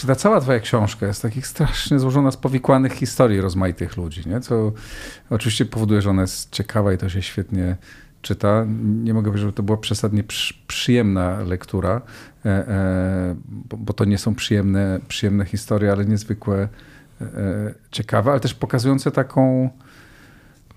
ta 0.07 0.15
cała 0.15 0.41
twoja 0.41 0.59
książka 0.59 1.07
jest 1.07 1.21
takich 1.21 1.47
strasznie 1.47 1.99
złożona 1.99 2.31
z 2.31 2.37
powikłanych 2.37 2.93
historii 2.93 3.41
rozmaitych 3.41 3.97
ludzi, 3.97 4.29
nie? 4.29 4.41
co 4.41 4.71
oczywiście 5.29 5.65
powoduje, 5.65 6.01
że 6.01 6.09
ona 6.09 6.21
jest 6.21 6.51
ciekawa 6.51 6.93
i 6.93 6.97
to 6.97 7.09
się 7.09 7.21
świetnie 7.21 7.77
czyta. 8.21 8.65
Nie 8.83 9.13
mogę 9.13 9.25
powiedzieć, 9.31 9.47
że 9.47 9.53
to 9.53 9.63
była 9.63 9.77
przesadnie 9.77 10.23
przyjemna 10.67 11.41
lektura, 11.41 12.01
e, 12.45 12.49
e, 12.49 13.35
bo 13.77 13.93
to 13.93 14.05
nie 14.05 14.17
są 14.17 14.35
przyjemne, 14.35 14.99
przyjemne 15.07 15.45
historie, 15.45 15.91
ale 15.91 16.05
niezwykłe 16.05 16.67
e, 17.21 17.27
ciekawe, 17.91 18.31
ale 18.31 18.39
też 18.39 18.53
pokazujące 18.53 19.11
taką 19.11 19.69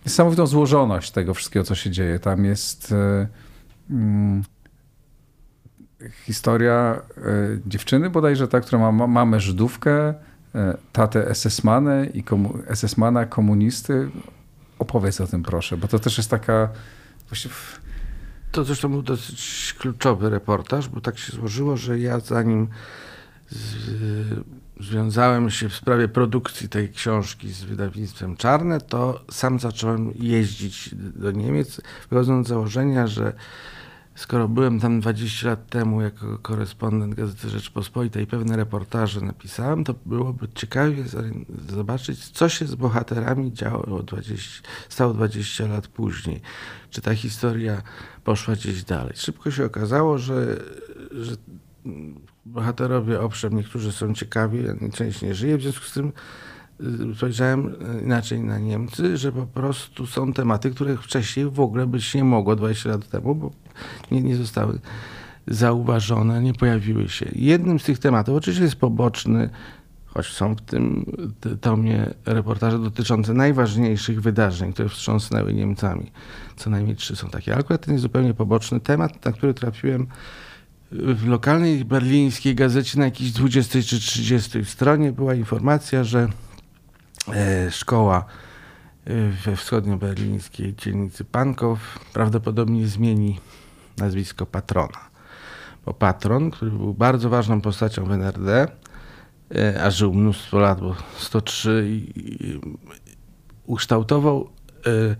niesamowitą 0.06 0.46
złożoność 0.46 1.10
tego 1.10 1.34
wszystkiego, 1.34 1.64
co 1.64 1.74
się 1.74 1.90
dzieje. 1.90 2.18
Tam 2.18 2.44
jest 2.44 2.94
mm, 3.90 4.42
historia 6.24 7.02
dziewczyny 7.66 8.10
bodajże, 8.10 8.48
ta, 8.48 8.60
która 8.60 8.92
ma 8.92 9.06
mamę 9.06 9.40
Żydówkę, 9.40 10.14
tatę 10.92 11.30
SS-manę 11.34 12.06
i 12.14 12.22
komu 12.22 12.58
SS-mana 12.74 13.26
komunisty. 13.26 14.10
Opowiedz 14.78 15.20
o 15.20 15.26
tym 15.26 15.42
proszę, 15.42 15.76
bo 15.76 15.88
to 15.88 15.98
też 15.98 16.16
jest 16.16 16.30
taka. 16.30 16.68
To 18.52 18.64
zresztą 18.64 18.88
był 18.88 19.02
dosyć 19.02 19.74
kluczowy 19.78 20.30
reportaż, 20.30 20.88
bo 20.88 21.00
tak 21.00 21.18
się 21.18 21.32
złożyło, 21.32 21.76
że 21.76 21.98
ja 21.98 22.20
zanim 22.20 22.68
z, 23.50 23.76
związałem 24.80 25.50
się 25.50 25.68
w 25.68 25.74
sprawie 25.74 26.08
produkcji 26.08 26.68
tej 26.68 26.88
książki 26.88 27.52
z 27.52 27.64
wydawnictwem 27.64 28.36
Czarne, 28.36 28.80
to 28.80 29.24
sam 29.30 29.60
zacząłem 29.60 30.12
jeździć 30.14 30.94
do 30.94 31.30
Niemiec, 31.30 31.80
wychodząc 32.10 32.46
z 32.46 32.50
założenia, 32.50 33.06
że 33.06 33.32
skoro 34.14 34.48
byłem 34.48 34.80
tam 34.80 35.00
20 35.00 35.48
lat 35.48 35.66
temu 35.70 36.02
jako 36.02 36.38
korespondent 36.38 37.14
Gazety 37.14 37.48
Rzeczpospolitej 37.50 38.24
i 38.24 38.26
pewne 38.26 38.56
reportaże 38.56 39.20
napisałem, 39.20 39.84
to 39.84 39.94
byłoby 40.06 40.48
ciekawie 40.54 41.04
zobaczyć, 41.68 42.28
co 42.28 42.48
się 42.48 42.66
z 42.66 42.74
bohaterami 42.74 43.52
działo 43.52 44.02
20, 44.02 44.68
stało 44.88 45.14
20 45.14 45.66
lat 45.66 45.88
później. 45.88 46.40
Czy 46.90 47.00
ta 47.00 47.14
historia 47.14 47.82
poszła 48.24 48.54
gdzieś 48.54 48.84
dalej. 48.84 49.12
Szybko 49.16 49.50
się 49.50 49.64
okazało, 49.64 50.18
że, 50.18 50.56
że 51.10 51.36
bohaterowie, 52.46 53.20
owszem, 53.20 53.56
niektórzy 53.56 53.92
są 53.92 54.14
ciekawi, 54.14 54.58
część 54.92 55.22
nie 55.22 55.34
żyje, 55.34 55.58
w 55.58 55.62
związku 55.62 55.84
z 55.84 55.92
tym 55.92 56.12
y, 57.12 57.14
spojrzałem 57.16 57.74
inaczej 58.02 58.40
na 58.40 58.58
Niemcy, 58.58 59.16
że 59.16 59.32
po 59.32 59.46
prostu 59.46 60.06
są 60.06 60.32
tematy, 60.32 60.70
których 60.70 61.02
wcześniej 61.02 61.46
w 61.50 61.60
ogóle 61.60 61.86
być 61.86 62.14
nie 62.14 62.24
mogło 62.24 62.56
20 62.56 62.88
lat 62.88 63.08
temu, 63.08 63.34
bo 63.34 63.50
nie, 64.10 64.22
nie 64.22 64.36
zostały 64.36 64.78
zauważone, 65.46 66.42
nie 66.42 66.54
pojawiły 66.54 67.08
się. 67.08 67.26
Jednym 67.34 67.78
z 67.78 67.84
tych 67.84 67.98
tematów, 67.98 68.36
oczywiście 68.36 68.64
jest 68.64 68.76
poboczny, 68.76 69.50
choć 70.06 70.26
są 70.26 70.54
w 70.54 70.60
tym 70.60 71.04
tomie 71.60 72.14
reportaże 72.26 72.78
dotyczące 72.78 73.34
najważniejszych 73.34 74.22
wydarzeń, 74.22 74.72
które 74.72 74.88
wstrząsnęły 74.88 75.54
Niemcami. 75.54 76.12
Co 76.56 76.70
najmniej 76.70 76.96
trzy 76.96 77.16
są 77.16 77.30
takie. 77.30 77.56
Akurat 77.56 77.84
ten 77.84 77.94
jest 77.94 78.02
zupełnie 78.02 78.34
poboczny 78.34 78.80
temat, 78.80 79.24
na 79.24 79.32
który 79.32 79.54
trafiłem 79.54 80.06
w 80.92 81.26
lokalnej 81.26 81.84
berlińskiej 81.84 82.54
gazecie 82.54 82.98
na 82.98 83.04
jakiejś 83.04 83.32
20 83.32 83.82
czy 83.82 84.00
30 84.00 84.64
stronie 84.64 85.12
była 85.12 85.34
informacja, 85.34 86.04
że 86.04 86.28
e, 87.28 87.70
szkoła 87.70 88.24
e, 89.04 89.30
we 89.44 89.56
wschodnio-berlińskiej 89.56 90.74
dzielnicy 90.74 91.24
Pankow 91.24 91.98
prawdopodobnie 92.12 92.86
zmieni 92.86 93.40
nazwisko 93.98 94.46
patrona. 94.46 95.14
Bo 95.86 95.94
patron, 95.94 96.50
który 96.50 96.70
był 96.70 96.94
bardzo 96.94 97.30
ważną 97.30 97.60
postacią 97.60 98.04
w 98.04 98.12
NRD, 98.12 98.68
e, 99.54 99.82
a 99.84 99.90
żył 99.90 100.14
mnóstwo 100.14 100.58
lat, 100.58 100.80
bo 100.80 100.96
103 101.18 101.86
i, 101.88 102.60
ukształtował, 103.66 104.48
e, 104.86 105.16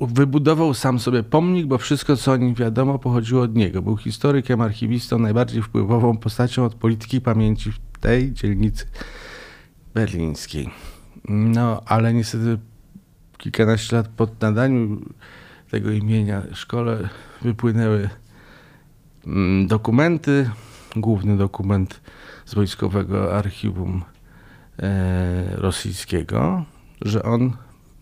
wybudował 0.00 0.74
sam 0.74 0.98
sobie 0.98 1.22
pomnik, 1.22 1.66
bo 1.66 1.78
wszystko, 1.78 2.16
co 2.16 2.32
o 2.32 2.36
nim 2.36 2.54
wiadomo, 2.54 2.98
pochodziło 2.98 3.42
od 3.42 3.54
niego. 3.54 3.82
Był 3.82 3.96
historykiem, 3.96 4.60
archiwistą, 4.60 5.18
najbardziej 5.18 5.62
wpływową 5.62 6.16
postacią 6.16 6.64
od 6.64 6.74
polityki 6.74 7.20
pamięci 7.20 7.72
w 7.72 7.78
tej 8.00 8.32
dzielnicy 8.32 8.86
berlińskiej. 9.94 10.70
No, 11.28 11.82
ale 11.86 12.14
niestety 12.14 12.58
kilkanaście 13.38 13.96
lat 13.96 14.08
po 14.08 14.28
nadaniu 14.40 15.00
tego 15.70 15.90
imienia 15.90 16.42
szkole 16.52 17.08
wypłynęły 17.42 18.10
mm, 19.26 19.66
dokumenty, 19.66 20.50
główny 20.96 21.36
dokument 21.36 22.00
z 22.44 22.54
wojskowego 22.54 23.36
archiwum 23.36 24.04
e, 24.78 25.56
rosyjskiego, 25.56 26.64
że 27.00 27.22
on 27.22 27.52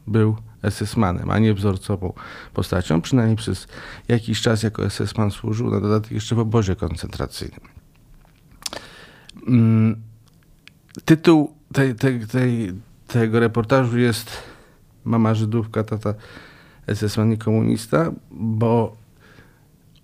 był 0.06 0.36
SS-manem, 0.62 1.30
a 1.30 1.38
nie 1.38 1.54
wzorcową 1.54 2.12
postacią, 2.54 3.00
przynajmniej 3.00 3.36
przez 3.36 3.68
jakiś 4.08 4.40
czas 4.40 4.62
jako 4.62 4.90
SS-man 4.90 5.30
służył, 5.30 5.70
na 5.70 5.80
dodatek 5.80 6.12
jeszcze 6.12 6.34
w 6.34 6.38
obozie 6.38 6.76
koncentracyjnym. 6.76 7.60
Mm, 9.48 10.02
tytuł 11.04 11.54
tej, 11.72 11.94
tej, 11.94 12.26
tej, 12.26 12.72
tego 13.06 13.40
reportażu 13.40 13.98
jest 13.98 14.42
Mama 15.04 15.34
Żydówka, 15.34 15.84
tata 15.84 16.14
SS-man 16.86 17.32
i 17.32 17.38
komunista, 17.38 18.12
bo 18.30 18.96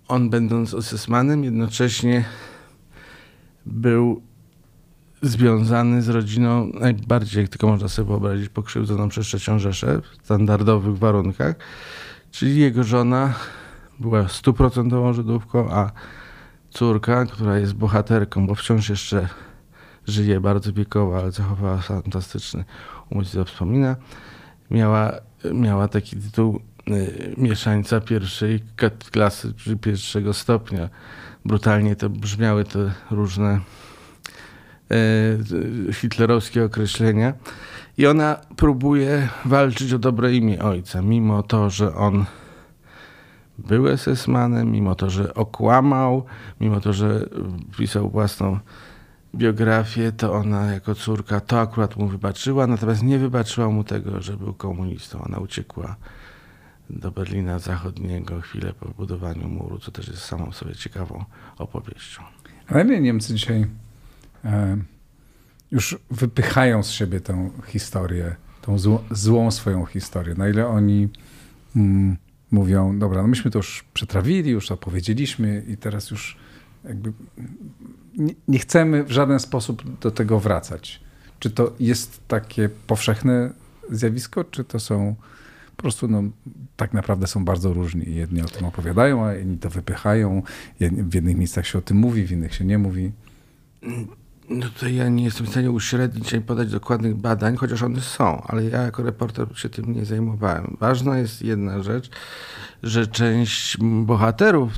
on 0.07 0.29
będąc 0.29 0.73
osesmanem 0.73 1.43
jednocześnie 1.43 2.25
był 3.65 4.21
związany 5.21 6.01
z 6.01 6.09
rodziną 6.09 6.71
najbardziej, 6.73 7.41
jak 7.41 7.49
tylko 7.49 7.67
można 7.67 7.87
sobie 7.87 8.07
wyobrazić, 8.07 8.49
pokrzywdzoną 8.49 9.09
przez 9.09 9.27
trzecią 9.27 9.59
Rzeszę 9.59 10.01
w 10.01 10.25
standardowych 10.25 10.97
warunkach. 10.97 11.55
Czyli 12.31 12.59
jego 12.59 12.83
żona 12.83 13.33
była 13.99 14.27
stuprocentową 14.27 15.13
Żydówką, 15.13 15.71
a 15.71 15.91
córka, 16.69 17.25
która 17.25 17.57
jest 17.57 17.73
bohaterką, 17.73 18.47
bo 18.47 18.55
wciąż 18.55 18.89
jeszcze 18.89 19.29
żyje, 20.07 20.39
bardzo 20.39 20.73
wiekowa, 20.73 21.19
ale 21.19 21.31
zachowała 21.31 21.77
fantastyczny 21.77 22.65
umysł, 23.09 23.45
wspomina, 23.45 23.95
miała, 24.71 25.11
miała 25.53 25.87
taki 25.87 26.15
tytuł 26.17 26.61
mieszańca 27.37 28.01
pierwszej 28.01 28.63
klasy, 29.11 29.53
czy 29.53 29.77
pierwszego 29.77 30.33
stopnia. 30.33 30.89
Brutalnie 31.45 31.95
to 31.95 32.09
brzmiały 32.09 32.63
te 32.63 32.91
różne 33.11 33.59
y, 34.91 35.93
hitlerowskie 35.93 36.63
określenia. 36.63 37.33
I 37.97 38.07
ona 38.07 38.41
próbuje 38.55 39.27
walczyć 39.45 39.93
o 39.93 39.99
dobre 39.99 40.33
imię 40.33 40.63
ojca, 40.63 41.01
mimo 41.01 41.43
to, 41.43 41.69
że 41.69 41.95
on 41.95 42.25
był 43.57 43.85
SS-manem, 43.97 44.71
mimo 44.71 44.95
to, 44.95 45.09
że 45.09 45.33
okłamał, 45.33 46.25
mimo 46.59 46.81
to, 46.81 46.93
że 46.93 47.25
pisał 47.77 48.09
własną 48.09 48.59
biografię, 49.35 50.11
to 50.11 50.33
ona 50.33 50.71
jako 50.71 50.95
córka 50.95 51.39
to 51.39 51.59
akurat 51.59 51.95
mu 51.97 52.07
wybaczyła, 52.07 52.67
natomiast 52.67 53.03
nie 53.03 53.19
wybaczyła 53.19 53.69
mu 53.69 53.83
tego, 53.83 54.21
że 54.21 54.37
był 54.37 54.53
komunistą. 54.53 55.23
Ona 55.23 55.37
uciekła 55.37 55.95
do 56.99 57.11
Berlina 57.11 57.59
Zachodniego 57.59 58.41
chwilę 58.41 58.73
po 58.73 58.89
budowaniu 58.89 59.47
muru, 59.47 59.79
co 59.79 59.91
też 59.91 60.07
jest 60.07 60.21
samą 60.21 60.51
sobie 60.51 60.75
ciekawą 60.75 61.25
opowieścią. 61.57 62.23
Ale 62.67 62.85
nie 62.85 63.01
Niemcy 63.01 63.33
dzisiaj 63.33 63.65
e, 64.45 64.77
już 65.71 65.97
wypychają 66.11 66.83
z 66.83 66.89
siebie 66.89 67.19
tę 67.19 67.49
historię, 67.67 68.35
tą 68.61 68.77
złą, 69.11 69.51
swoją 69.51 69.85
historię. 69.85 70.35
Na 70.35 70.49
ile 70.49 70.67
oni 70.67 71.09
mm, 71.75 72.17
mówią, 72.51 72.99
dobra, 72.99 73.21
no 73.21 73.27
myśmy 73.27 73.51
to 73.51 73.59
już 73.59 73.85
przetrawili, 73.93 74.51
już 74.51 74.71
opowiedzieliśmy 74.71 75.63
i 75.67 75.77
teraz 75.77 76.11
już 76.11 76.37
jakby 76.83 77.13
nie, 78.17 78.33
nie 78.47 78.59
chcemy 78.59 79.03
w 79.03 79.11
żaden 79.11 79.39
sposób 79.39 79.99
do 79.99 80.11
tego 80.11 80.39
wracać. 80.39 81.01
Czy 81.39 81.49
to 81.49 81.73
jest 81.79 82.27
takie 82.27 82.69
powszechne 82.87 83.53
zjawisko, 83.89 84.43
czy 84.43 84.63
to 84.63 84.79
są 84.79 85.15
po 85.81 85.83
prostu 85.83 86.07
no, 86.07 86.23
tak 86.75 86.93
naprawdę 86.93 87.27
są 87.27 87.45
bardzo 87.45 87.73
różni. 87.73 88.15
Jedni 88.15 88.41
o 88.41 88.45
tym 88.45 88.65
opowiadają, 88.65 89.25
a 89.25 89.35
inni 89.35 89.57
to 89.57 89.69
wypychają. 89.69 90.43
W 90.79 91.15
jednych 91.15 91.37
miejscach 91.37 91.67
się 91.67 91.77
o 91.77 91.81
tym 91.81 91.97
mówi, 91.97 92.27
w 92.27 92.31
innych 92.31 92.55
się 92.55 92.65
nie 92.65 92.77
mówi. 92.77 93.11
No 94.49 94.65
to 94.79 94.87
ja 94.87 95.09
nie 95.09 95.23
jestem 95.23 95.45
w 95.45 95.49
stanie 95.49 95.71
uśrednić 95.71 96.33
i 96.33 96.41
podać 96.41 96.71
dokładnych 96.71 97.15
badań, 97.15 97.55
chociaż 97.55 97.83
one 97.83 98.01
są, 98.01 98.41
ale 98.41 98.63
ja 98.63 98.81
jako 98.81 99.03
reporter 99.03 99.47
się 99.55 99.69
tym 99.69 99.93
nie 99.93 100.05
zajmowałem. 100.05 100.77
Ważna 100.79 101.17
jest 101.17 101.41
jedna 101.41 101.83
rzecz, 101.83 102.09
że 102.83 103.07
część 103.07 103.77
bohaterów 103.81 104.73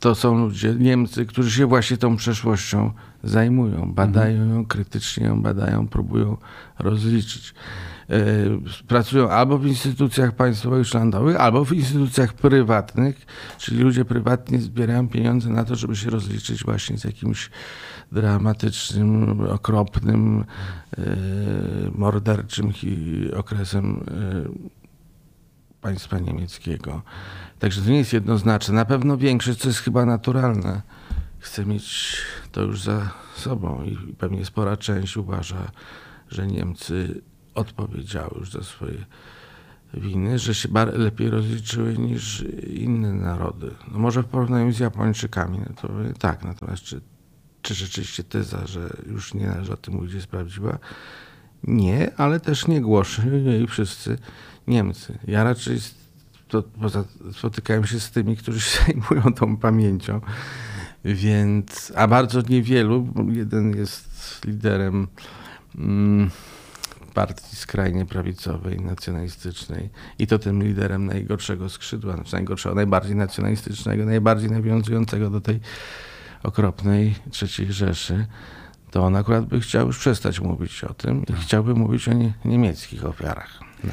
to 0.00 0.14
są 0.14 0.38
ludzie, 0.38 0.74
Niemcy, 0.74 1.26
którzy 1.26 1.50
się 1.50 1.66
właśnie 1.66 1.96
tą 1.96 2.16
przeszłością 2.16 2.92
zajmują, 3.24 3.92
badają 3.92 4.54
ją, 4.54 4.66
krytycznie 4.66 5.26
ją 5.26 5.42
badają, 5.42 5.88
próbują 5.88 6.36
rozliczyć. 6.78 7.54
E, 8.10 8.22
pracują 8.86 9.30
albo 9.30 9.58
w 9.58 9.66
instytucjach 9.66 10.32
państwowych 10.32 10.86
czy 10.86 10.98
albo 11.38 11.64
w 11.64 11.72
instytucjach 11.72 12.32
prywatnych, 12.32 13.26
czyli 13.58 13.82
ludzie 13.82 14.04
prywatnie 14.04 14.58
zbierają 14.58 15.08
pieniądze 15.08 15.50
na 15.50 15.64
to, 15.64 15.76
żeby 15.76 15.96
się 15.96 16.10
rozliczyć 16.10 16.64
właśnie 16.64 16.98
z 16.98 17.04
jakimś 17.04 17.50
dramatycznym, 18.12 19.40
okropnym, 19.40 20.44
e, 20.98 21.04
morderczym 21.94 22.72
okresem 23.36 24.04
e, 24.10 24.48
państwa 25.80 26.18
niemieckiego. 26.18 27.02
Także 27.58 27.82
to 27.82 27.90
nie 27.90 27.98
jest 27.98 28.12
jednoznaczne. 28.12 28.74
Na 28.74 28.84
pewno 28.84 29.16
większość, 29.16 29.58
co 29.58 29.68
jest 29.68 29.80
chyba 29.80 30.04
naturalne, 30.04 30.82
chce 31.38 31.66
mieć 31.66 32.16
to 32.52 32.62
już 32.62 32.82
za 32.82 33.10
sobą 33.36 33.84
i 33.84 34.14
pewnie 34.14 34.44
spora 34.44 34.76
część 34.76 35.16
uważa, 35.16 35.70
że 36.28 36.46
Niemcy 36.46 37.22
odpowiedziały 37.58 38.30
już 38.38 38.52
za 38.52 38.62
swoje 38.62 39.04
winy, 39.94 40.38
że 40.38 40.54
się 40.54 40.68
lepiej 40.92 41.30
rozliczyły 41.30 41.98
niż 41.98 42.44
inne 42.66 43.12
narody. 43.12 43.70
No 43.92 43.98
może 43.98 44.22
w 44.22 44.26
porównaniu 44.26 44.72
z 44.72 44.78
Japończykami, 44.78 45.58
no 45.58 45.74
to 45.82 45.88
tak, 46.18 46.44
natomiast 46.44 46.82
czy, 46.82 47.00
czy 47.62 47.74
rzeczywiście 47.74 48.24
teza, 48.24 48.66
że 48.66 48.96
już 49.06 49.34
nie 49.34 49.46
należy 49.46 49.72
o 49.72 49.76
tym 49.76 49.94
mówić 49.94 50.14
jest 50.14 50.26
prawdziwa? 50.26 50.78
Nie, 51.64 52.14
ale 52.16 52.40
też 52.40 52.66
nie 52.66 52.80
głoszą 52.80 53.22
jej 53.30 53.66
wszyscy 53.76 54.18
Niemcy. 54.66 55.18
Ja 55.26 55.44
raczej 55.44 55.78
to, 56.48 56.62
poza, 56.62 57.04
spotykałem 57.32 57.86
się 57.86 58.00
z 58.00 58.10
tymi, 58.10 58.36
którzy 58.36 58.60
się 58.60 58.78
zajmują 58.86 59.34
tą 59.34 59.56
pamięcią, 59.56 60.20
więc, 61.04 61.92
a 61.96 62.08
bardzo 62.08 62.40
niewielu, 62.48 63.08
jeden 63.32 63.76
jest 63.76 64.40
liderem 64.46 65.08
mm, 65.78 66.30
partii 67.18 67.56
skrajnie 67.56 68.06
prawicowej, 68.06 68.80
nacjonalistycznej 68.80 69.90
i 70.18 70.26
to 70.26 70.38
tym 70.38 70.62
liderem 70.62 71.06
najgorszego 71.06 71.68
skrzydła, 71.68 72.14
znaczy 72.14 72.32
najgorszego, 72.32 72.74
najbardziej 72.74 73.16
nacjonalistycznego, 73.16 74.04
najbardziej 74.04 74.50
nawiązującego 74.50 75.30
do 75.30 75.40
tej 75.40 75.60
okropnej 76.42 77.14
III 77.42 77.72
Rzeszy, 77.72 78.26
to 78.90 79.04
on 79.04 79.16
akurat 79.16 79.46
by 79.46 79.60
chciał 79.60 79.86
już 79.86 79.98
przestać 79.98 80.40
mówić 80.40 80.84
o 80.84 80.94
tym 80.94 81.22
i 81.22 81.26
tak. 81.26 81.36
chciałby 81.36 81.74
mówić 81.74 82.08
o 82.08 82.12
nie, 82.12 82.32
niemieckich 82.44 83.04
ofiarach. 83.04 83.60
No. 83.84 83.90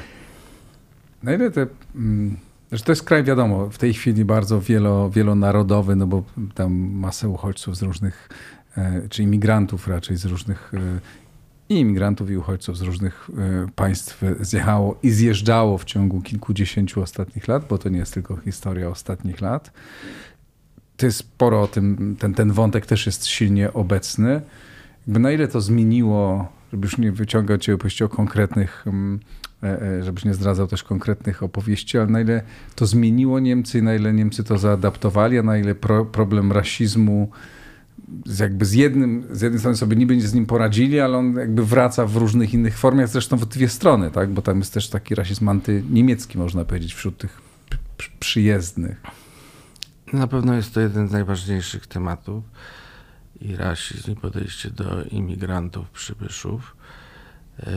Na 1.23 1.33
ile 1.33 1.51
te... 1.51 1.67
Mm, 1.95 2.37
że 2.71 2.83
to 2.83 2.91
jest 2.91 3.03
kraj, 3.03 3.23
wiadomo, 3.23 3.69
w 3.69 3.77
tej 3.77 3.93
chwili 3.93 4.25
bardzo 4.25 4.61
wielo, 4.61 5.09
wielonarodowy, 5.09 5.95
no 5.95 6.07
bo 6.07 6.23
tam 6.55 6.73
masę 6.73 7.29
uchodźców 7.29 7.77
z 7.77 7.81
różnych, 7.81 8.29
e, 8.77 9.09
czy 9.09 9.23
imigrantów 9.23 9.87
raczej 9.87 10.17
z 10.17 10.25
różnych 10.25 10.73
e, 10.73 10.79
i 11.69 11.79
imigrantów 11.79 12.29
i 12.29 12.37
uchodźców 12.37 12.77
z 12.77 12.81
różnych 12.81 13.29
e, 13.37 13.67
państw 13.75 14.21
zjechało 14.39 14.99
i 15.03 15.11
zjeżdżało 15.11 15.77
w 15.77 15.85
ciągu 15.85 16.21
kilkudziesięciu 16.21 17.01
ostatnich 17.01 17.47
lat, 17.47 17.67
bo 17.69 17.77
to 17.77 17.89
nie 17.89 17.97
jest 17.97 18.13
tylko 18.13 18.37
historia 18.37 18.89
ostatnich 18.89 19.41
lat. 19.41 19.71
To 20.97 21.05
jest 21.05 21.17
sporo 21.17 21.61
o 21.61 21.67
tym, 21.67 22.15
ten, 22.19 22.33
ten 22.33 22.51
wątek 22.51 22.85
też 22.85 23.05
jest 23.05 23.27
silnie 23.27 23.73
obecny. 23.73 24.41
Jakby 25.07 25.19
na 25.19 25.31
ile 25.31 25.47
to 25.47 25.61
zmieniło, 25.61 26.51
żeby 26.71 26.85
już 26.85 26.97
nie 26.97 27.11
wyciągać 27.11 27.69
opowieści 27.69 28.03
o 28.03 28.09
konkretnych 28.09 28.83
mm, 28.87 29.19
E, 29.65 29.81
e, 29.81 30.03
żebyś 30.03 30.25
nie 30.25 30.33
zdradzał 30.33 30.67
też 30.67 30.83
konkretnych 30.83 31.43
opowieści, 31.43 31.97
ale 31.97 32.07
na 32.07 32.21
ile 32.21 32.41
to 32.75 32.85
zmieniło 32.85 33.39
Niemcy, 33.39 33.81
na 33.81 33.95
ile 33.95 34.13
Niemcy 34.13 34.43
to 34.43 34.57
zaadaptowali, 34.57 35.39
a 35.39 35.43
na 35.43 35.57
ile 35.57 35.75
pro, 35.75 36.05
problem 36.05 36.51
rasizmu 36.51 37.29
z 38.25 38.39
jakby 38.39 38.65
z 38.65 38.73
jednym, 38.73 39.27
z 39.31 39.41
jednej 39.41 39.59
strony 39.59 39.77
sobie 39.77 39.95
niby 39.95 40.21
z 40.21 40.33
nim 40.33 40.45
poradzili, 40.45 40.99
ale 40.99 41.17
on 41.17 41.35
jakby 41.35 41.65
wraca 41.65 42.05
w 42.05 42.15
różnych 42.15 42.53
innych 42.53 42.77
formach, 42.77 43.07
zresztą 43.07 43.37
w 43.37 43.45
dwie 43.45 43.69
strony, 43.69 44.11
tak? 44.11 44.29
bo 44.29 44.41
tam 44.41 44.57
jest 44.57 44.73
też 44.73 44.89
taki 44.89 45.15
rasizm 45.15 45.49
antyniemiecki, 45.49 46.37
można 46.37 46.65
powiedzieć, 46.65 46.93
wśród 46.93 47.17
tych 47.17 47.41
przyjezdnych. 48.19 49.01
Na 50.13 50.27
pewno 50.27 50.53
jest 50.53 50.73
to 50.73 50.81
jeden 50.81 51.07
z 51.07 51.11
najważniejszych 51.11 51.87
tematów 51.87 52.43
i 53.41 53.55
rasizm 53.55 54.11
i 54.11 54.15
podejście 54.15 54.69
do 54.69 55.03
imigrantów, 55.03 55.89
przybyszów. 55.89 56.75
E, 57.59 57.71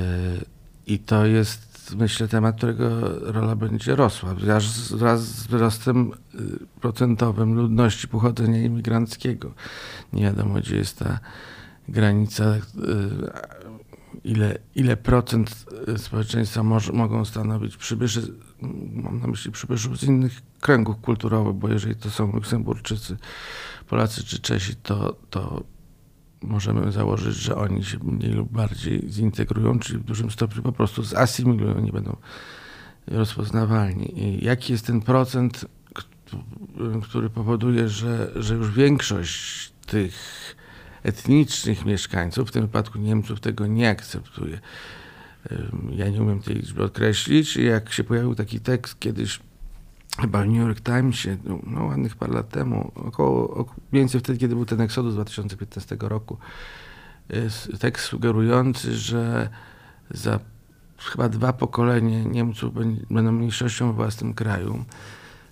I 0.86 0.98
to 0.98 1.26
jest 1.26 1.77
myślę, 1.94 2.28
temat, 2.28 2.56
którego 2.56 2.88
rola 3.32 3.56
będzie 3.56 3.96
rosła. 3.96 4.34
Wraz 4.34 4.64
z 4.64 5.46
wzrostem 5.46 6.12
y, 6.34 6.38
procentowym 6.80 7.54
ludności 7.54 8.08
pochodzenia 8.08 8.62
imigranckiego. 8.62 9.54
Nie 10.12 10.22
wiadomo, 10.22 10.54
gdzie 10.54 10.76
jest 10.76 10.98
ta 10.98 11.18
granica, 11.88 12.54
y, 12.54 12.60
ile, 14.24 14.58
ile 14.74 14.96
procent 14.96 15.64
y, 15.88 15.98
społeczeństwa 15.98 16.62
może, 16.62 16.92
mogą 16.92 17.24
stanowić 17.24 17.76
przybyszy, 17.76 18.34
mam 18.92 19.20
na 19.20 19.26
myśli 19.26 19.52
przybyszów 19.52 19.98
z 19.98 20.02
innych 20.02 20.32
kręgów 20.60 21.00
kulturowych, 21.00 21.54
bo 21.54 21.68
jeżeli 21.68 21.96
to 21.96 22.10
są 22.10 22.32
Luksemburczycy, 22.32 23.16
Polacy 23.88 24.24
czy 24.24 24.38
Czesi, 24.38 24.76
to, 24.76 25.16
to 25.30 25.62
możemy 26.42 26.92
założyć, 26.92 27.36
że 27.36 27.56
oni 27.56 27.84
się 27.84 27.98
mniej 28.02 28.32
lub 28.32 28.52
bardziej 28.52 29.10
zintegrują, 29.10 29.78
czyli 29.78 29.98
w 29.98 30.04
dużym 30.04 30.30
stopniu 30.30 30.62
po 30.62 30.72
prostu 30.72 31.02
zasymilują, 31.02 31.80
nie 31.80 31.92
będą 31.92 32.16
rozpoznawalni. 33.06 34.22
I 34.22 34.44
jaki 34.44 34.72
jest 34.72 34.86
ten 34.86 35.00
procent, 35.00 35.64
który 37.02 37.30
powoduje, 37.30 37.88
że, 37.88 38.30
że 38.36 38.54
już 38.54 38.70
większość 38.70 39.72
tych 39.86 40.14
etnicznych 41.02 41.84
mieszkańców, 41.84 42.48
w 42.48 42.52
tym 42.52 42.62
wypadku 42.62 42.98
Niemców, 42.98 43.40
tego 43.40 43.66
nie 43.66 43.90
akceptuje. 43.90 44.60
Ja 45.90 46.08
nie 46.08 46.22
umiem 46.22 46.42
tej 46.42 46.54
liczby 46.54 46.84
określić. 46.84 47.56
Jak 47.56 47.92
się 47.92 48.04
pojawił 48.04 48.34
taki 48.34 48.60
tekst 48.60 49.00
kiedyś 49.00 49.40
chyba 50.20 50.42
w 50.42 50.46
New 50.46 50.56
York 50.56 50.80
Timesie, 50.80 51.36
no, 51.44 51.58
no 51.66 51.84
ładnych 51.84 52.16
parę 52.16 52.32
lat 52.32 52.48
temu, 52.48 52.92
około, 52.94 53.66
mniej 53.92 54.02
więcej 54.02 54.20
wtedy, 54.20 54.38
kiedy 54.38 54.54
był 54.54 54.64
ten 54.64 54.80
eksodus 54.80 55.14
2015 55.14 55.96
roku, 56.00 56.36
tekst 57.78 58.04
sugerujący, 58.04 58.96
że 58.96 59.48
za 60.10 60.40
chyba 60.98 61.28
dwa 61.28 61.52
pokolenia 61.52 62.22
Niemców 62.22 62.74
będą 63.10 63.32
mniejszością 63.32 63.92
w 63.92 63.96
własnym 63.96 64.34
kraju. 64.34 64.84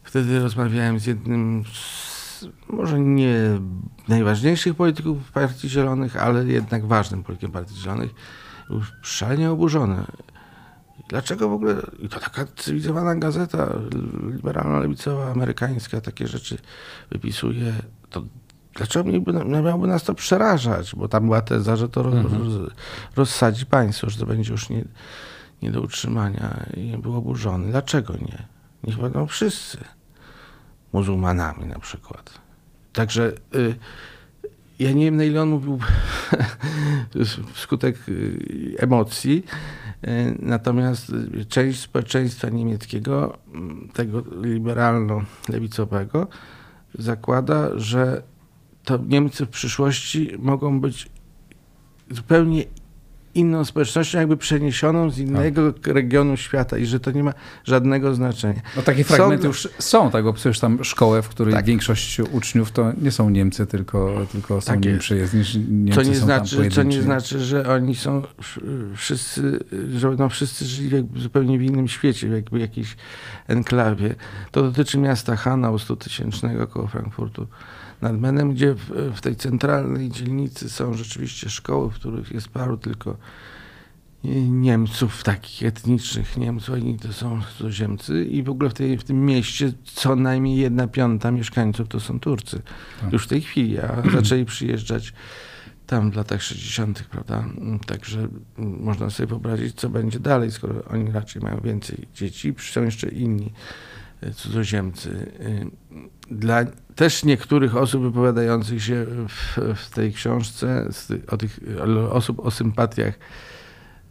Wtedy 0.02 0.40
rozmawiałem 0.40 0.98
z 0.98 1.06
jednym 1.06 1.64
z, 1.74 2.48
może 2.68 3.00
nie 3.00 3.36
najważniejszych 4.08 4.74
polityków 4.74 5.32
Partii 5.32 5.68
Zielonych, 5.68 6.16
ale 6.16 6.46
jednak 6.46 6.86
ważnym 6.86 7.22
politykiem 7.22 7.50
Partii 7.50 7.80
Zielonych. 7.80 8.10
Był 8.68 8.80
szalenie 9.02 9.50
oburzony. 9.50 10.04
Dlaczego 11.08 11.48
w 11.48 11.52
ogóle, 11.52 11.74
i 11.98 12.08
to 12.08 12.20
taka 12.20 12.44
cywilizowana 12.56 13.16
gazeta 13.16 13.68
liberalno-lewicowa, 14.32 15.30
amerykańska, 15.30 16.00
takie 16.00 16.26
rzeczy 16.26 16.58
wypisuje, 17.10 17.72
to 18.10 18.22
dlaczego 18.74 19.10
miałby, 19.10 19.32
miałoby 19.44 19.86
nas 19.86 20.04
to 20.04 20.14
przerażać? 20.14 20.94
Bo 20.94 21.08
tam 21.08 21.24
była 21.24 21.40
teza, 21.40 21.76
że 21.76 21.88
to 21.88 22.00
mhm. 22.00 22.42
roz, 22.42 22.72
rozsadzi 23.16 23.66
państwo, 23.66 24.10
że 24.10 24.18
to 24.18 24.26
będzie 24.26 24.52
już 24.52 24.68
nie, 24.68 24.84
nie 25.62 25.70
do 25.70 25.80
utrzymania 25.80 26.66
i 26.76 26.98
był 26.98 27.16
oburzony. 27.16 27.70
Dlaczego 27.70 28.14
nie? 28.14 28.46
Niech 28.84 28.98
będą 28.98 29.26
wszyscy 29.26 29.78
muzułmanami 30.92 31.66
na 31.66 31.78
przykład. 31.78 32.40
Także 32.92 33.32
y, 33.54 33.74
ja 34.78 34.92
nie 34.92 35.04
wiem, 35.04 35.16
na 35.16 35.24
ile 35.24 35.42
on 35.42 35.48
mówił 35.48 35.78
wskutek 37.54 37.96
y, 38.08 38.76
emocji, 38.78 39.44
natomiast 40.38 41.12
część 41.48 41.80
społeczeństwa 41.80 42.48
niemieckiego, 42.48 43.38
tego 43.92 44.20
liberalno-lewicowego, 44.20 46.26
zakłada, 46.94 47.78
że 47.78 48.22
to 48.84 48.98
Niemcy 49.08 49.46
w 49.46 49.48
przyszłości 49.48 50.32
mogą 50.38 50.80
być 50.80 51.08
zupełnie 52.10 52.64
inną 53.36 53.64
społecznością, 53.64 54.18
jakby 54.18 54.36
przeniesioną 54.36 55.10
z 55.10 55.18
innego 55.18 55.72
tak. 55.72 55.86
regionu 55.86 56.36
świata 56.36 56.78
i 56.78 56.86
że 56.86 57.00
to 57.00 57.10
nie 57.10 57.24
ma 57.24 57.34
żadnego 57.64 58.14
znaczenia. 58.14 58.60
No 58.76 58.82
takie 58.82 59.04
fragmenty 59.04 59.42
są, 59.42 59.48
już 59.48 59.68
są, 59.78 60.10
tak, 60.10 60.24
bo 60.24 60.32
przecież 60.32 60.60
tam 60.60 60.84
szkołę, 60.84 61.22
w 61.22 61.28
której 61.28 61.54
tak. 61.54 61.64
większość 61.64 62.20
uczniów 62.20 62.72
to 62.72 62.92
nie 63.02 63.10
są 63.10 63.30
Niemcy, 63.30 63.66
tylko, 63.66 64.26
tylko 64.32 64.60
są 64.60 64.66
tak 64.66 64.84
nim 64.84 64.98
przyjezdni, 64.98 65.42
Niemcy 65.68 66.04
co 66.04 66.10
nie 66.10 66.16
znaczy, 66.16 66.70
Co 66.70 66.82
nie 66.82 67.02
znaczy, 67.02 67.40
że 67.40 67.68
oni 67.68 67.94
są 67.94 68.22
wszyscy, 68.96 69.64
że 69.96 70.08
będą 70.08 70.28
wszyscy 70.28 70.64
żyli 70.64 71.08
zupełnie 71.16 71.58
w 71.58 71.62
innym 71.62 71.88
świecie, 71.88 72.28
jakby 72.28 72.58
jakiejś 72.58 72.96
enklawie. 73.48 74.14
To 74.50 74.62
dotyczy 74.62 74.98
miasta 74.98 75.36
Hanau 75.36 75.78
100 75.78 75.96
tysięcznego 75.96 76.66
koło 76.66 76.86
Frankfurtu 76.86 77.46
nad 78.02 78.20
Menem, 78.20 78.54
gdzie 78.54 78.74
w, 78.74 79.12
w, 79.16 79.20
tej 79.20 79.36
centralnej 79.36 80.10
dzielnicy 80.10 80.70
są 80.70 80.94
rzeczywiście 80.94 81.50
szkoły, 81.50 81.90
w 81.90 81.94
których 81.94 82.32
jest 82.32 82.48
paru 82.48 82.76
tylko 82.76 83.16
Niemców, 84.48 85.22
takich 85.22 85.68
etnicznych 85.68 86.36
Niemców, 86.36 86.74
oni 86.74 86.98
to 86.98 87.12
są 87.12 87.42
cudzoziemcy 87.42 88.24
i 88.24 88.42
w 88.42 88.50
ogóle 88.50 88.70
w, 88.70 88.74
tej, 88.74 88.98
w 88.98 89.04
tym 89.04 89.26
mieście 89.26 89.72
co 89.84 90.16
najmniej 90.16 90.56
jedna 90.56 90.88
piąta 90.88 91.30
mieszkańców 91.30 91.88
to 91.88 92.00
są 92.00 92.20
Turcy. 92.20 92.62
Tak. 93.00 93.12
Już 93.12 93.24
w 93.24 93.28
tej 93.28 93.40
chwili, 93.40 93.78
a 93.78 94.02
zaczęli 94.16 94.44
przyjeżdżać 94.44 95.12
tam 95.86 96.10
w 96.10 96.16
latach 96.16 96.42
60., 96.42 97.02
prawda? 97.02 97.44
Także 97.86 98.28
można 98.56 99.10
sobie 99.10 99.26
wyobrazić, 99.26 99.74
co 99.74 99.88
będzie 99.88 100.20
dalej, 100.20 100.52
skoro 100.52 100.84
oni 100.84 101.10
raczej 101.12 101.42
mają 101.42 101.60
więcej 101.60 102.08
dzieci, 102.14 102.54
są 102.72 102.82
jeszcze 102.82 103.08
inni 103.08 103.52
cudzoziemcy. 104.34 105.32
Dla 106.30 106.64
też 106.94 107.24
niektórych 107.24 107.76
osób 107.76 108.02
wypowiadających 108.02 108.82
się 108.82 109.06
w, 109.28 109.58
w 109.76 109.90
tej 109.90 110.12
książce, 110.12 110.88
o 111.28 111.36
tych 111.36 111.60
osób 112.10 112.40
o 112.40 112.50
sympatiach, 112.50 113.18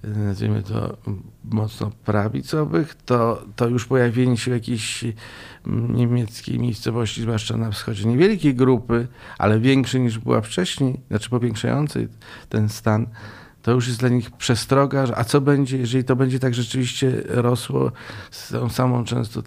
nazwijmy 0.04 0.64
to 0.64 0.98
mocno 1.44 1.92
prawicowych, 2.06 2.96
to, 3.06 3.46
to 3.56 3.68
już 3.68 3.86
pojawienie 3.86 4.38
się 4.38 4.52
jakiejś 4.52 5.06
niemieckiej 5.68 6.60
miejscowości, 6.60 7.22
zwłaszcza 7.22 7.58
na 7.58 7.72
wschodzie, 7.72 8.06
niewielkiej 8.06 8.56
grupy, 8.56 9.08
ale 9.38 9.60
większej 9.60 10.02
niż 10.02 10.20
była 10.20 10.42
wcześniej, 10.42 11.00
znaczy 11.08 11.30
powiększającej 11.30 12.08
ten 12.50 12.70
stan, 12.70 13.08
to 13.66 13.72
już 13.72 13.88
jest 13.88 14.00
dla 14.00 14.10
nich 14.10 14.32
przestroga, 14.32 15.06
a 15.16 15.24
co 15.24 15.42
będzie, 15.42 15.78
jeżeli 15.78 16.04
to 16.04 16.16
będzie 16.16 16.40
tak 16.40 16.54
rzeczywiście 16.54 17.24
rosło 17.28 17.92
z 18.32 18.50
tą 18.50 18.70
samą 18.70 19.04
często, 19.04 19.44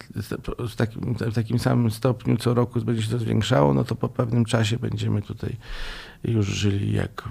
w 0.59 0.77
takim, 0.77 1.15
w 1.15 1.35
takim 1.35 1.59
samym 1.59 1.91
stopniu 1.91 2.37
co 2.37 2.55
roku 2.55 2.81
będzie 2.81 3.03
się 3.03 3.11
to 3.11 3.19
zwiększało, 3.19 3.75
no 3.75 3.85
to 3.85 3.95
po 3.95 4.09
pewnym 4.09 4.45
czasie 4.45 4.79
będziemy 4.79 5.23
tutaj 5.23 5.57
już 6.25 6.47
żyli 6.47 6.93
jak 6.93 7.29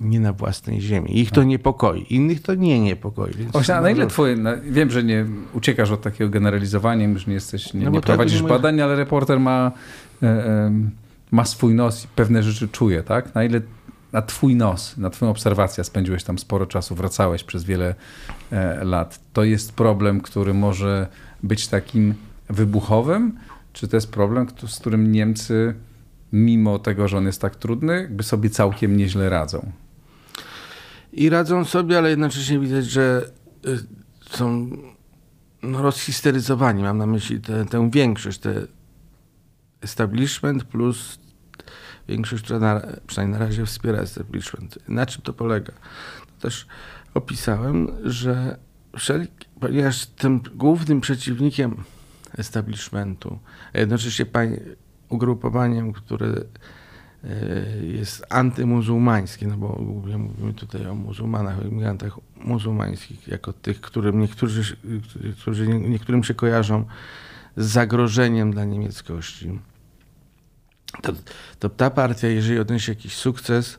nie 0.00 0.20
na 0.20 0.32
własnej 0.32 0.80
ziemi. 0.80 1.18
Ich 1.18 1.30
to 1.30 1.42
niepokoi, 1.42 2.06
innych 2.10 2.42
to 2.42 2.54
nie 2.54 2.80
niepokoi. 2.80 3.32
Właśnie, 3.52 3.76
a 3.76 3.80
na 3.80 3.90
ile 3.90 4.06
twoje, 4.06 4.36
na, 4.36 4.56
wiem, 4.56 4.90
że 4.90 5.04
nie 5.04 5.26
uciekasz 5.52 5.90
od 5.90 6.02
takiego 6.02 6.30
generalizowania, 6.30 7.08
już 7.08 7.26
nie 7.26 7.34
jesteś, 7.34 7.74
nie, 7.74 7.84
no 7.84 7.90
nie 7.90 8.00
prowadzisz 8.00 8.42
badań, 8.42 8.80
ale 8.80 8.96
reporter 8.96 9.40
ma, 9.40 9.72
e, 10.22 10.26
e, 10.26 10.72
ma 11.30 11.44
swój 11.44 11.74
nos 11.74 12.04
i 12.04 12.08
pewne 12.08 12.42
rzeczy 12.42 12.68
czuje, 12.68 13.02
tak? 13.02 13.34
Na 13.34 13.44
ile 13.44 13.60
na 14.12 14.22
twój 14.22 14.56
nos, 14.56 14.96
na 14.96 15.10
twoją 15.10 15.30
obserwację, 15.30 15.84
spędziłeś 15.84 16.24
tam 16.24 16.38
sporo 16.38 16.66
czasu, 16.66 16.94
wracałeś 16.94 17.44
przez 17.44 17.64
wiele 17.64 17.94
e, 18.50 18.84
lat. 18.84 19.20
To 19.32 19.44
jest 19.44 19.72
problem, 19.72 20.20
który 20.20 20.54
może 20.54 21.06
być 21.42 21.68
takim 21.68 22.14
wybuchowym, 22.48 23.38
czy 23.72 23.88
to 23.88 23.96
jest 23.96 24.12
problem, 24.12 24.46
z 24.66 24.78
którym 24.78 25.12
Niemcy, 25.12 25.74
mimo 26.32 26.78
tego, 26.78 27.08
że 27.08 27.18
on 27.18 27.26
jest 27.26 27.40
tak 27.40 27.56
trudny, 27.56 28.08
by 28.10 28.22
sobie 28.22 28.50
całkiem 28.50 28.96
nieźle 28.96 29.30
radzą? 29.30 29.72
I 31.12 31.30
radzą 31.30 31.64
sobie, 31.64 31.98
ale 31.98 32.10
jednocześnie 32.10 32.58
widać, 32.58 32.86
że 32.86 33.30
y, 33.66 33.78
są 34.30 34.70
no, 35.62 35.82
rozhisteryzowani. 35.82 36.82
Mam 36.82 36.98
na 36.98 37.06
myśli 37.06 37.40
tę 37.70 37.90
większość, 37.90 38.38
te 38.38 38.66
establishment 39.80 40.64
plus 40.64 41.18
większość, 42.10 42.44
która 42.44 42.58
na, 42.58 42.82
przynajmniej 43.06 43.40
na 43.40 43.46
razie 43.46 43.66
wspiera 43.66 43.98
establishment. 43.98 44.78
Na 44.88 45.06
czym 45.06 45.22
to 45.22 45.32
polega? 45.32 45.72
To 46.26 46.32
też 46.40 46.66
opisałem, 47.14 47.88
że 48.04 48.58
wszelki, 48.98 49.46
ponieważ 49.60 50.06
tym 50.06 50.40
głównym 50.54 51.00
przeciwnikiem 51.00 51.76
establishmentu, 52.38 53.38
a 53.74 53.78
jednocześnie 53.78 54.26
ugrupowaniem, 55.08 55.92
które 55.92 56.26
e, 57.24 57.86
jest 57.86 58.26
antymuzułmańskie, 58.30 59.46
no 59.46 59.56
bo 59.56 59.68
głównie 59.68 60.18
mówimy 60.18 60.54
tutaj 60.54 60.86
o 60.86 60.94
muzułmanach, 60.94 61.58
o 61.58 61.62
imigrantach 61.62 62.18
muzułmańskich, 62.36 63.28
jako 63.28 63.52
tych, 63.52 63.80
którym 63.80 64.20
niektórzy, 64.20 64.76
którzy 65.40 65.68
niektórym 65.68 66.24
się 66.24 66.34
kojarzą 66.34 66.84
z 67.56 67.66
zagrożeniem 67.66 68.52
dla 68.52 68.64
niemieckości 68.64 69.58
to, 71.02 71.12
to 71.58 71.68
ta 71.68 71.90
partia, 71.90 72.28
jeżeli 72.28 72.58
odniesie 72.58 72.92
jakiś 72.92 73.16
sukces 73.16 73.78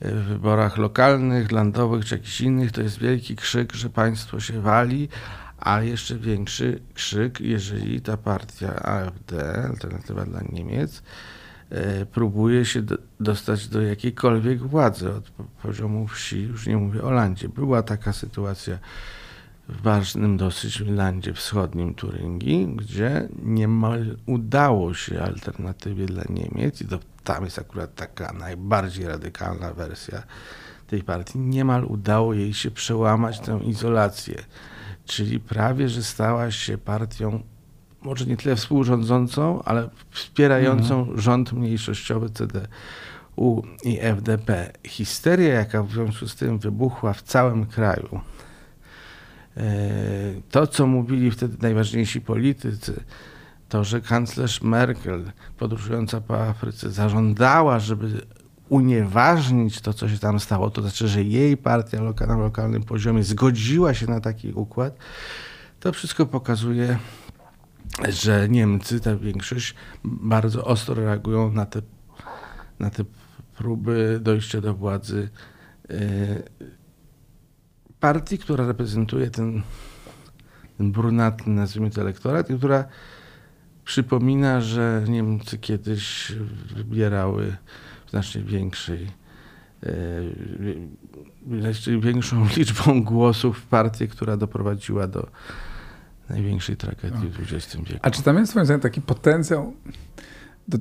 e, 0.00 0.10
w 0.14 0.24
wyborach 0.24 0.78
lokalnych, 0.78 1.52
landowych 1.52 2.04
czy 2.04 2.14
jakichś 2.14 2.40
innych, 2.40 2.72
to 2.72 2.82
jest 2.82 2.98
wielki 2.98 3.36
krzyk, 3.36 3.72
że 3.72 3.90
państwo 3.90 4.40
się 4.40 4.60
wali, 4.60 5.08
a 5.58 5.82
jeszcze 5.82 6.16
większy 6.16 6.80
krzyk, 6.94 7.40
jeżeli 7.40 8.00
ta 8.00 8.16
partia 8.16 8.74
AfD, 8.82 9.64
Alternatywa 9.64 10.24
dla 10.24 10.40
Niemiec, 10.52 11.02
e, 11.70 12.06
próbuje 12.06 12.64
się 12.64 12.82
do, 12.82 12.96
dostać 13.20 13.68
do 13.68 13.82
jakiejkolwiek 13.82 14.62
władzy 14.62 15.12
od 15.12 15.30
poziomu 15.62 16.08
wsi, 16.08 16.42
już 16.42 16.66
nie 16.66 16.76
mówię 16.76 17.02
o 17.02 17.10
landzie. 17.10 17.48
Była 17.48 17.82
taka 17.82 18.12
sytuacja 18.12 18.78
ważnym 19.82 20.36
dosyć 20.36 20.80
landzie 20.80 21.34
wschodnim 21.34 21.94
Turyngii, 21.94 22.66
gdzie 22.76 23.28
niemal 23.42 24.16
udało 24.26 24.94
się 24.94 25.22
alternatywie 25.22 26.06
dla 26.06 26.22
Niemiec, 26.28 26.80
i 26.80 26.84
to 26.84 26.98
tam 27.24 27.44
jest 27.44 27.58
akurat 27.58 27.94
taka 27.94 28.32
najbardziej 28.32 29.06
radykalna 29.06 29.74
wersja 29.74 30.22
tej 30.86 31.02
partii, 31.02 31.38
niemal 31.38 31.84
udało 31.84 32.34
jej 32.34 32.54
się 32.54 32.70
przełamać 32.70 33.40
tę 33.40 33.60
izolację. 33.64 34.42
Czyli 35.06 35.40
prawie, 35.40 35.88
że 35.88 36.02
stała 36.02 36.50
się 36.50 36.78
partią 36.78 37.42
może 38.02 38.26
nie 38.26 38.36
tyle 38.36 38.56
współrządzącą, 38.56 39.62
ale 39.62 39.88
wspierającą 40.10 40.98
mhm. 40.98 41.20
rząd 41.20 41.52
mniejszościowy 41.52 42.30
CDU 42.30 43.62
i 43.84 43.98
FDP. 44.00 44.72
Histeria, 44.86 45.54
jaka 45.54 45.82
w 45.82 45.90
związku 45.90 46.28
z 46.28 46.36
tym 46.36 46.58
wybuchła 46.58 47.12
w 47.12 47.22
całym 47.22 47.66
kraju, 47.66 48.20
to, 50.50 50.66
co 50.66 50.86
mówili 50.86 51.30
wtedy 51.30 51.56
najważniejsi 51.60 52.20
politycy, 52.20 53.04
to, 53.68 53.84
że 53.84 54.00
kanclerz 54.00 54.62
Merkel, 54.62 55.32
podróżująca 55.58 56.20
po 56.20 56.42
Afryce, 56.42 56.90
zażądała, 56.90 57.78
żeby 57.78 58.26
unieważnić 58.68 59.80
to, 59.80 59.92
co 59.92 60.08
się 60.08 60.18
tam 60.18 60.40
stało, 60.40 60.70
to 60.70 60.82
znaczy, 60.82 61.08
że 61.08 61.22
jej 61.22 61.56
partia 61.56 61.98
na 62.26 62.36
lokalnym 62.36 62.82
poziomie 62.82 63.24
zgodziła 63.24 63.94
się 63.94 64.06
na 64.06 64.20
taki 64.20 64.52
układ, 64.52 64.98
to 65.80 65.92
wszystko 65.92 66.26
pokazuje, 66.26 66.98
że 68.08 68.48
Niemcy, 68.48 69.00
ta 69.00 69.16
większość, 69.16 69.74
bardzo 70.04 70.64
ostro 70.64 70.94
reagują 70.94 71.52
na 71.52 71.66
te, 71.66 71.82
na 72.78 72.90
te 72.90 73.04
próby 73.56 74.18
dojścia 74.22 74.60
do 74.60 74.74
władzy 74.74 75.28
e, 75.90 75.96
partii, 78.00 78.38
która 78.38 78.66
reprezentuje 78.66 79.30
ten, 79.30 79.62
ten 80.78 80.92
brunatny, 80.92 81.54
nazwijmy 81.54 81.90
to, 81.90 82.00
elektorat 82.00 82.50
i 82.50 82.58
która 82.58 82.84
przypomina, 83.84 84.60
że 84.60 85.04
Niemcy 85.08 85.58
kiedyś 85.58 86.32
wybierały 86.76 87.56
znacznie 88.10 88.42
większej 88.42 89.20
znacznie 91.60 92.00
większą 92.00 92.46
liczbą 92.56 93.02
głosów 93.02 93.62
partię, 93.62 94.08
która 94.08 94.36
doprowadziła 94.36 95.06
do 95.06 95.26
największej 96.28 96.76
tragedii 96.76 97.28
w 97.28 97.40
XX 97.40 97.76
wieku. 97.76 98.00
A 98.02 98.10
czy 98.10 98.22
tam 98.22 98.38
jest 98.38 98.54
moim 98.54 98.64
zdaniem 98.64 98.80
taki 98.80 99.00
potencjał 99.00 99.74
do, 100.68 100.78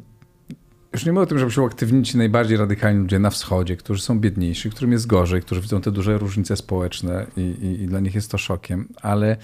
już 0.94 1.06
nie 1.06 1.12
mówię 1.12 1.24
o 1.24 1.28
tym, 1.28 1.40
żeby 1.40 1.52
się 1.52 1.62
uaktywnić 1.62 2.12
ci 2.12 2.18
najbardziej 2.18 2.58
radykalni 2.58 3.00
ludzie 3.00 3.20
na 3.20 3.30
wschodzie, 3.30 3.78
którzy 3.78 4.02
są 4.02 4.20
biedniejsi, 4.20 4.70
którym 4.70 4.92
jest 4.92 5.08
gorzej, 5.08 5.42
którzy 5.42 5.62
widzą 5.62 5.82
te 5.82 5.92
duże 5.92 6.18
różnice 6.18 6.56
społeczne 6.56 7.26
i, 7.38 7.42
i, 7.42 7.82
i 7.84 7.88
dla 7.88 8.00
nich 8.00 8.16
jest 8.16 8.32
to 8.32 8.38
szokiem, 8.38 8.88
ale 9.02 9.38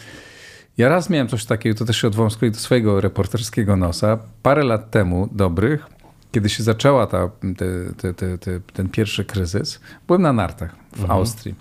ja 0.78 0.90
raz 0.90 1.10
miałem 1.10 1.28
coś 1.28 1.46
takiego, 1.46 1.80
to 1.80 1.86
też 1.86 1.98
się 1.98 2.08
odwołam 2.08 2.32
z 2.32 2.38
kolei 2.38 2.52
do 2.52 2.60
swojego 2.60 3.02
reporterskiego 3.02 3.76
nosa. 3.76 4.18
Parę 4.44 4.64
lat 4.64 4.92
temu, 4.92 5.30
dobrych, 5.32 5.86
kiedy 6.32 6.50
się 6.50 6.64
zaczęła 6.64 7.08
ta, 7.08 7.30
te, 7.58 8.14
te, 8.14 8.38
te, 8.38 8.60
ten 8.74 8.90
pierwszy 8.90 9.26
kryzys, 9.26 9.80
byłem 10.08 10.22
na 10.22 10.34
nartach 10.34 10.76
w 10.92 11.02
mhm. 11.02 11.12
Austrii. 11.12 11.56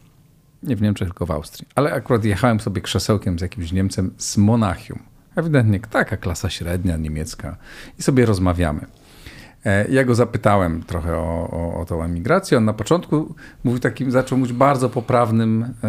Nie 0.62 0.76
w 0.76 0.82
Niemczech, 0.82 1.08
tylko 1.08 1.26
w 1.26 1.30
Austrii. 1.30 1.68
Ale 1.74 1.92
akurat 1.92 2.24
jechałem 2.24 2.60
sobie 2.60 2.80
krzesełkiem 2.80 3.38
z 3.38 3.42
jakimś 3.42 3.72
Niemcem 3.72 4.10
z 4.18 4.36
Monachium. 4.36 4.98
Ewidentnie 5.36 5.80
taka 5.80 6.16
klasa 6.16 6.50
średnia 6.50 6.96
niemiecka. 6.96 7.56
I 7.98 8.02
sobie 8.02 8.26
rozmawiamy. 8.26 8.86
E, 9.64 9.88
ja 9.90 10.04
go 10.04 10.14
zapytałem 10.14 10.82
trochę 10.82 11.16
o, 11.16 11.50
o, 11.50 11.80
o 11.80 11.84
tą 11.84 12.02
emigrację. 12.02 12.58
On 12.58 12.64
na 12.64 12.72
początku 12.72 13.34
mówił 13.64 13.80
takim, 13.80 14.10
zaczął 14.10 14.38
mówić 14.38 14.52
bardzo 14.52 14.90
poprawnym, 14.90 15.74
e, 15.84 15.88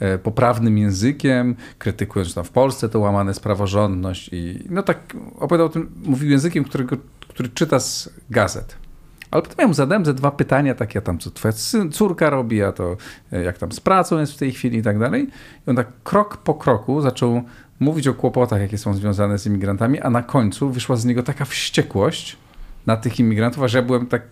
e, 0.00 0.12
e 0.12 0.18
poprawnym 0.18 0.78
językiem, 0.78 1.56
krytykując 1.78 2.34
tam 2.34 2.44
w 2.44 2.50
Polsce 2.50 2.88
to 2.88 3.00
łamane 3.00 3.30
jest 3.30 3.42
praworządność 3.42 4.30
i 4.32 4.66
no 4.70 4.82
tak 4.82 4.98
opowiadał 5.38 5.66
o 5.66 5.70
tym, 5.70 5.90
mówił 6.04 6.30
językiem, 6.30 6.64
którego, 6.64 6.96
który 7.28 7.48
czyta 7.48 7.80
z 7.80 8.10
gazet. 8.30 8.76
Ale 9.30 9.42
potem 9.42 9.56
ja 9.58 9.68
mu 9.68 9.74
zadałem 9.74 10.04
ze 10.04 10.14
dwa 10.14 10.30
pytania, 10.30 10.74
takie 10.74 11.00
tam, 11.00 11.18
co 11.18 11.30
twoja 11.30 11.54
córka 11.90 12.30
robi, 12.30 12.62
a 12.62 12.72
to 12.72 12.96
e, 13.32 13.42
jak 13.42 13.58
tam 13.58 13.72
z 13.72 13.80
pracą 13.80 14.18
jest 14.18 14.32
w 14.32 14.36
tej 14.36 14.52
chwili 14.52 14.78
i 14.78 14.82
tak 14.82 14.98
dalej. 14.98 15.28
I 15.66 15.70
on 15.70 15.76
tak 15.76 15.88
krok 16.04 16.36
po 16.36 16.54
kroku 16.54 17.00
zaczął 17.00 17.42
mówić 17.80 18.08
o 18.08 18.14
kłopotach, 18.14 18.60
jakie 18.60 18.78
są 18.78 18.94
związane 18.94 19.38
z 19.38 19.46
imigrantami, 19.46 20.00
a 20.00 20.10
na 20.10 20.22
końcu 20.22 20.70
wyszła 20.70 20.96
z 20.96 21.04
niego 21.04 21.22
taka 21.22 21.44
wściekłość, 21.44 22.36
na 22.88 22.96
tych 22.96 23.20
imigrantów, 23.20 23.66
że 23.66 23.78
ja 23.78 23.84
byłem 23.84 24.06
tak 24.06 24.22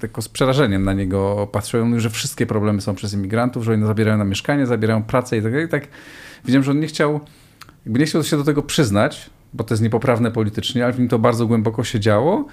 tylko 0.00 0.22
z 0.22 0.28
przerażeniem 0.28 0.84
na 0.84 0.92
niego 0.92 1.48
patrzyłem, 1.52 2.00
że 2.00 2.10
wszystkie 2.10 2.46
problemy 2.46 2.80
są 2.80 2.94
przez 2.94 3.14
imigrantów, 3.14 3.64
że 3.64 3.72
oni 3.72 3.86
zabierają 3.86 4.18
na 4.18 4.24
mieszkanie, 4.24 4.66
zabierają 4.66 5.02
pracę 5.02 5.38
i 5.38 5.42
tak 5.42 5.52
dalej. 5.52 5.68
Tak 5.68 5.88
widziałem, 6.44 6.64
że 6.64 6.70
on 6.70 6.80
nie 6.80 6.86
chciał, 6.86 7.20
jakby 7.86 7.98
nie 7.98 8.06
chciał 8.06 8.24
się 8.24 8.36
do 8.36 8.44
tego 8.44 8.62
przyznać, 8.62 9.30
bo 9.52 9.64
to 9.64 9.74
jest 9.74 9.82
niepoprawne 9.82 10.30
politycznie, 10.30 10.84
ale 10.84 10.92
w 10.92 10.98
nim 10.98 11.08
to 11.08 11.18
bardzo 11.18 11.46
głęboko 11.46 11.84
się 11.84 12.00
działo. 12.00 12.46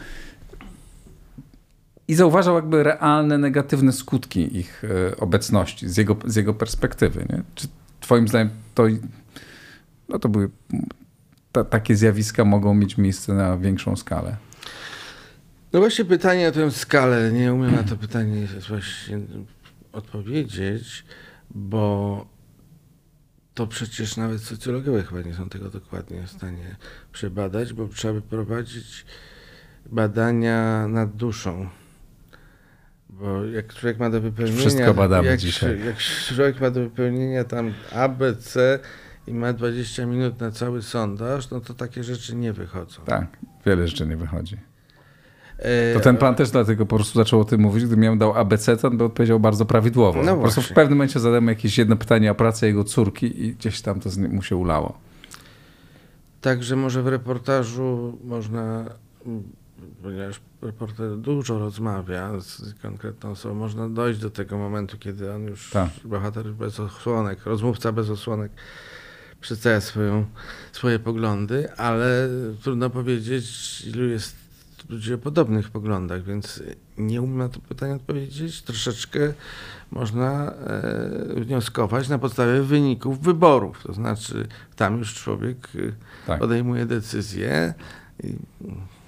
I 2.08 2.16
zauważał 2.16 2.56
jakby 2.56 2.84
realne, 2.84 3.38
negatywne 3.38 3.92
skutki 3.92 4.58
ich 4.58 4.84
e, 4.84 5.18
obecności 5.18 5.90
z 5.90 5.98
jego, 5.98 6.16
z 6.26 6.36
jego 6.36 6.54
perspektywy. 6.54 7.26
Nie? 7.30 7.42
Czy 7.56 7.68
twoim 8.00 8.28
zdaniem 8.28 8.50
to, 8.76 8.84
no 10.10 10.20
to 10.20 10.30
były, 10.30 10.50
ta, 11.52 11.64
takie 11.64 11.96
zjawiska 11.96 12.46
mogą 12.46 12.74
mieć 12.74 12.98
miejsce 12.98 13.34
na 13.34 13.58
większą 13.58 13.96
skalę? 13.96 14.47
No 15.74 15.80
właśnie 15.80 16.06
pytanie 16.06 16.48
o 16.48 16.52
tę 16.52 16.72
skalę. 16.72 17.32
Nie 17.32 17.54
umiem 17.54 17.76
na 17.76 17.84
to 17.84 17.96
pytanie 17.98 18.48
właśnie 18.70 19.20
odpowiedzieć, 19.92 21.06
bo 21.52 22.26
to 23.54 23.68
przecież 23.68 24.18
nawet 24.18 24.42
socjologowie 24.42 25.04
chyba 25.04 25.22
nie 25.22 25.34
są 25.34 25.50
tego 25.50 25.70
dokładnie 25.70 26.24
w 26.24 26.32
stanie 26.32 26.76
przebadać, 27.12 27.74
bo 27.74 27.88
trzeba 27.88 28.14
by 28.14 28.22
prowadzić 28.22 29.06
badania 29.86 30.88
nad 30.88 31.16
duszą. 31.16 31.70
Bo 33.10 33.46
jak 33.46 33.74
człowiek 33.74 34.00
ma 34.00 34.10
do 34.10 34.22
wypełnienia. 34.22 34.60
Wszystko 34.60 34.94
badamy 34.94 35.28
jak, 35.28 35.40
dzisiaj. 35.40 35.86
Jak 35.86 35.98
człowiek 36.36 36.62
ma 36.62 36.70
do 36.70 36.80
wypełnienia 36.80 37.44
tam 37.44 37.74
A, 37.96 38.10
B, 38.10 38.36
C 38.36 38.80
i 39.28 39.34
ma 39.34 39.54
20 39.54 40.06
minut 40.06 40.40
na 40.40 40.52
cały 40.52 40.82
sondaż, 40.82 41.50
no 41.50 41.60
to 41.60 41.74
takie 41.74 42.04
rzeczy 42.04 42.36
nie 42.36 42.54
wychodzą. 42.54 43.02
Tak, 43.06 43.28
wiele 43.66 43.88
rzeczy 43.88 44.08
nie 44.08 44.18
wychodzi. 44.18 44.58
To 45.94 46.00
ten 46.00 46.18
pan 46.18 46.36
też 46.36 46.52
dlatego 46.52 46.86
po 46.86 46.96
prostu 46.96 47.20
zaczął 47.20 47.40
o 47.40 47.46
tym 47.46 47.62
mówić. 47.62 47.84
Gdybym 47.86 48.00
miał 48.00 48.16
dał 48.16 48.34
ABC, 48.34 48.78
to 48.78 48.88
on 48.88 48.98
by 48.98 49.04
odpowiedział 49.04 49.40
bardzo 49.40 49.66
prawidłowo. 49.66 50.24
No 50.24 50.36
po 50.36 50.42
prostu 50.42 50.62
w 50.62 50.70
pewnym 50.70 50.98
momencie 50.98 51.20
zadałem 51.20 51.48
jakieś 51.48 51.78
jedno 51.78 51.96
pytanie 51.96 52.32
o 52.32 52.36
pracę 52.36 52.68
jego 52.68 52.84
córki 52.84 53.46
i 53.46 53.54
gdzieś 53.56 53.82
tam 53.82 54.00
to 54.00 54.10
mu 54.30 54.42
się 54.42 54.56
ulało. 54.56 54.98
Także 56.42 56.76
może 56.76 57.04
w 57.04 57.08
reportażu 57.08 58.18
można, 58.24 58.86
ponieważ 60.04 60.40
reporter 60.62 61.18
dużo 61.18 61.60
rozmawia 61.60 62.40
z 62.40 62.74
konkretną 62.82 63.32
osobą, 63.32 63.56
można 63.56 63.90
dojść 63.90 64.20
do 64.20 64.30
tego 64.30 64.58
momentu, 64.58 64.98
kiedy 64.98 65.34
on 65.34 65.44
już, 65.44 65.70
tak. 65.70 65.90
bohater 66.06 66.46
bez 66.46 66.80
osłonek, 66.80 67.46
rozmówca 67.46 67.92
bez 67.92 68.10
osłonek, 68.10 68.52
przedstawia 69.42 69.82
swoją, 69.82 70.26
swoje 70.72 71.00
poglądy, 71.00 71.72
ale 71.74 72.30
trudno 72.64 72.90
powiedzieć, 72.90 73.82
ilu 73.88 74.10
jest 74.10 74.47
ludzi 74.90 75.14
o 75.14 75.18
podobnych 75.18 75.70
poglądach, 75.70 76.24
więc 76.24 76.64
nie 76.98 77.22
umiem 77.22 77.38
na 77.38 77.50
to 77.50 77.60
pytanie 77.60 77.96
odpowiedzieć. 77.96 78.62
Troszeczkę 78.62 79.34
można 79.92 80.52
e, 80.52 81.42
wnioskować 81.42 82.10
na 82.10 82.20
podstawie 82.20 82.62
wyników 82.62 83.22
wyborów. 83.22 83.84
To 83.84 83.94
znaczy, 83.94 84.48
tam 84.76 84.98
już 84.98 85.14
człowiek 85.14 85.58
e, 85.76 85.80
tak. 86.28 86.40
podejmuje 86.40 86.86
decyzję. 86.86 87.74
I, 88.24 88.34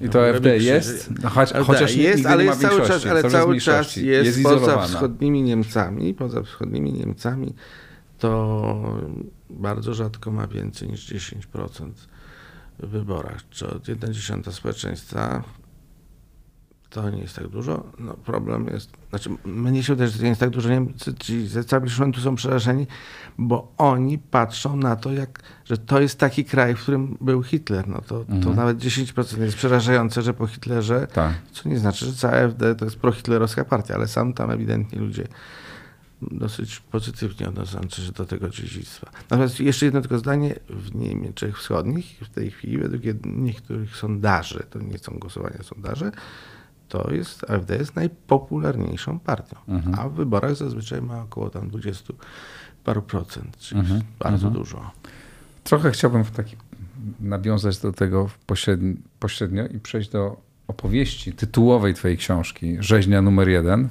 I 0.05 0.09
to 0.09 0.29
AfD 0.29 0.57
jest, 0.57 1.09
no, 1.23 1.29
choć, 1.29 1.53
chociaż 1.53 1.95
jest, 1.95 2.25
ale 2.25 2.45
jest 2.45 2.61
cały 2.61 2.87
czas, 2.87 3.05
ale 3.05 3.23
cały 3.23 3.61
czas 3.61 3.95
jest, 3.95 4.37
jest 4.37 4.43
poza 4.43 4.81
wschodnimi 4.81 5.43
Niemcami, 5.43 6.13
poza 6.13 6.43
wschodnimi 6.43 6.93
Niemcami 6.93 7.53
to 8.19 8.99
bardzo 9.49 9.93
rzadko 9.93 10.31
ma 10.31 10.47
więcej 10.47 10.89
niż 10.89 11.13
10% 11.13 11.91
w 11.93 12.07
wyborach, 12.79 13.49
czy 13.49 13.67
od 13.67 13.87
1 13.87 14.13
dziesiąta 14.13 14.51
społeczeństwa 14.51 15.43
to 16.89 17.09
nie 17.09 17.21
jest 17.21 17.35
tak 17.35 17.47
dużo. 17.47 17.83
No, 17.99 18.13
problem 18.13 18.67
jest, 18.67 18.89
znaczy 19.09 19.29
mnie 19.45 19.83
się 19.83 19.93
wydaje, 19.93 20.09
że 20.09 20.17
to 20.17 20.23
nie 20.23 20.29
jest 20.29 20.39
tak 20.39 20.49
dużo. 20.49 20.69
Niemcy, 20.69 21.13
ci 21.13 21.47
z 21.47 21.57
establishmentu 21.57 22.21
są 22.21 22.35
przerażeni, 22.35 22.87
bo 23.37 23.73
oni 23.77 24.17
patrzą 24.17 24.77
na 24.77 24.95
to, 24.95 25.11
jak, 25.11 25.39
że 25.65 25.77
to 25.77 26.01
jest 26.01 26.19
taki 26.19 26.45
kraj, 26.45 26.75
w 26.75 26.81
którym 26.81 27.17
był 27.21 27.43
Hitler. 27.43 27.87
No 27.87 28.01
to, 28.07 28.19
mhm. 28.19 28.41
to 28.41 28.53
nawet 28.53 28.77
10% 28.77 29.41
jest 29.41 29.57
przerażające, 29.57 30.21
że 30.21 30.33
po 30.33 30.47
Hitlerze, 30.47 31.07
tak. 31.13 31.33
co 31.51 31.69
nie 31.69 31.79
znaczy, 31.79 32.05
że 32.05 32.13
cała 32.13 32.33
AfD 32.33 32.75
to 32.75 32.85
jest 32.85 32.97
prohitlerowska 32.97 33.65
partia, 33.65 33.95
ale 33.95 34.07
sam 34.07 34.33
tam 34.33 34.51
ewidentnie 34.51 34.99
ludzie 34.99 35.27
dosyć 36.21 36.79
pozytywnie 36.79 37.49
odnoszący 37.49 38.01
się 38.01 38.11
do 38.11 38.25
tego 38.25 38.49
dziedzictwa. 38.49 39.11
Natomiast 39.13 39.59
jeszcze 39.59 39.85
jedno 39.85 40.01
tylko 40.01 40.17
zdanie. 40.17 40.55
W 40.69 40.95
Niemczech 40.95 41.57
Wschodnich 41.57 42.19
w 42.21 42.29
tej 42.29 42.51
chwili 42.51 42.77
według 42.77 43.03
niektórych 43.25 43.95
sondaży, 43.95 44.63
to 44.69 44.79
nie 44.79 44.97
są 44.97 45.13
głosowania 45.19 45.63
sondaże, 45.63 46.11
to 46.89 47.11
jest, 47.11 47.51
AfD 47.51 47.77
jest 47.77 47.95
najpopularniejszą 47.95 49.19
partią, 49.19 49.55
mhm. 49.67 49.99
a 49.99 50.09
w 50.09 50.13
wyborach 50.13 50.55
zazwyczaj 50.55 51.01
ma 51.01 51.21
około 51.21 51.49
tam 51.49 51.69
20 51.69 52.13
paru 52.83 53.01
procent, 53.01 53.57
czyli 53.57 53.81
mhm. 53.81 54.01
bardzo 54.19 54.47
mhm. 54.47 54.53
dużo. 54.53 54.91
Trochę 55.63 55.91
chciałbym 55.91 56.23
w 56.23 56.31
taki, 56.31 56.55
nawiązać 57.19 57.77
do 57.77 57.93
tego 57.93 58.29
pośrednio, 58.45 58.93
pośrednio 59.19 59.67
i 59.67 59.79
przejść 59.79 60.09
do 60.09 60.41
opowieści 60.67 61.33
tytułowej 61.33 61.93
twojej 61.93 62.17
książki, 62.17 62.77
Rzeźnia 62.79 63.21
numer 63.21 63.49
jeden. 63.49 63.89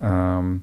Um, 0.00 0.60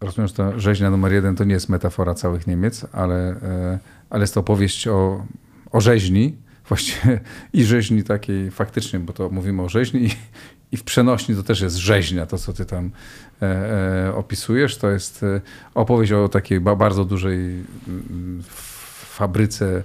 rozumiem, 0.00 0.28
że 0.28 0.34
to 0.34 0.60
rzeźnia 0.60 0.90
numer 0.90 1.12
jeden 1.12 1.36
to 1.36 1.44
nie 1.44 1.54
jest 1.54 1.68
metafora 1.68 2.14
całych 2.14 2.46
Niemiec, 2.46 2.86
ale, 2.92 3.28
e, 3.30 3.78
ale 4.10 4.22
jest 4.22 4.34
to 4.34 4.40
opowieść 4.40 4.88
o, 4.88 5.26
o 5.72 5.80
rzeźni, 5.80 6.36
właściwie 6.68 7.20
i 7.52 7.64
rzeźni 7.64 8.04
takiej 8.04 8.50
faktycznie, 8.50 9.00
bo 9.00 9.12
to 9.12 9.28
mówimy 9.28 9.62
o 9.62 9.68
rzeźni 9.68 10.04
i, 10.04 10.10
i 10.72 10.76
w 10.76 10.84
przenośni 10.84 11.34
to 11.34 11.42
też 11.42 11.60
jest 11.60 11.76
rzeźnia, 11.76 12.26
to 12.26 12.38
co 12.38 12.52
ty 12.52 12.64
tam 12.64 12.90
e, 13.42 13.46
e, 14.06 14.14
opisujesz. 14.14 14.76
To 14.76 14.90
jest 14.90 15.22
e, 15.22 15.40
opowieść 15.74 16.12
o 16.12 16.28
takiej 16.28 16.60
bardzo 16.60 17.04
dużej 17.04 17.64
mm, 17.88 18.42
fabryce 19.16 19.66
e, 19.76 19.82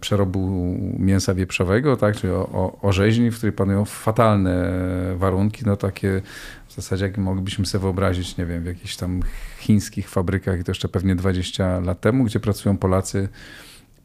przerobu 0.00 0.74
mięsa 0.98 1.34
wieprzowego, 1.34 1.96
tak, 1.96 2.16
czyli 2.16 2.32
o, 2.32 2.48
o, 2.52 2.78
o 2.82 2.92
rzeźni, 2.92 3.30
w 3.30 3.36
której 3.36 3.52
panują 3.52 3.84
fatalne 3.84 4.72
warunki, 5.16 5.62
no 5.66 5.76
takie 5.76 6.22
w 6.68 6.74
zasadzie 6.74 7.04
jak 7.04 7.18
moglibyśmy 7.18 7.66
sobie 7.66 7.82
wyobrazić, 7.82 8.36
nie 8.36 8.46
wiem, 8.46 8.62
w 8.62 8.66
jakichś 8.66 8.96
tam 8.96 9.20
chińskich 9.58 10.08
fabrykach 10.08 10.60
i 10.60 10.64
to 10.64 10.70
jeszcze 10.70 10.88
pewnie 10.88 11.16
20 11.16 11.80
lat 11.80 12.00
temu, 12.00 12.24
gdzie 12.24 12.40
pracują 12.40 12.76
Polacy 12.76 13.28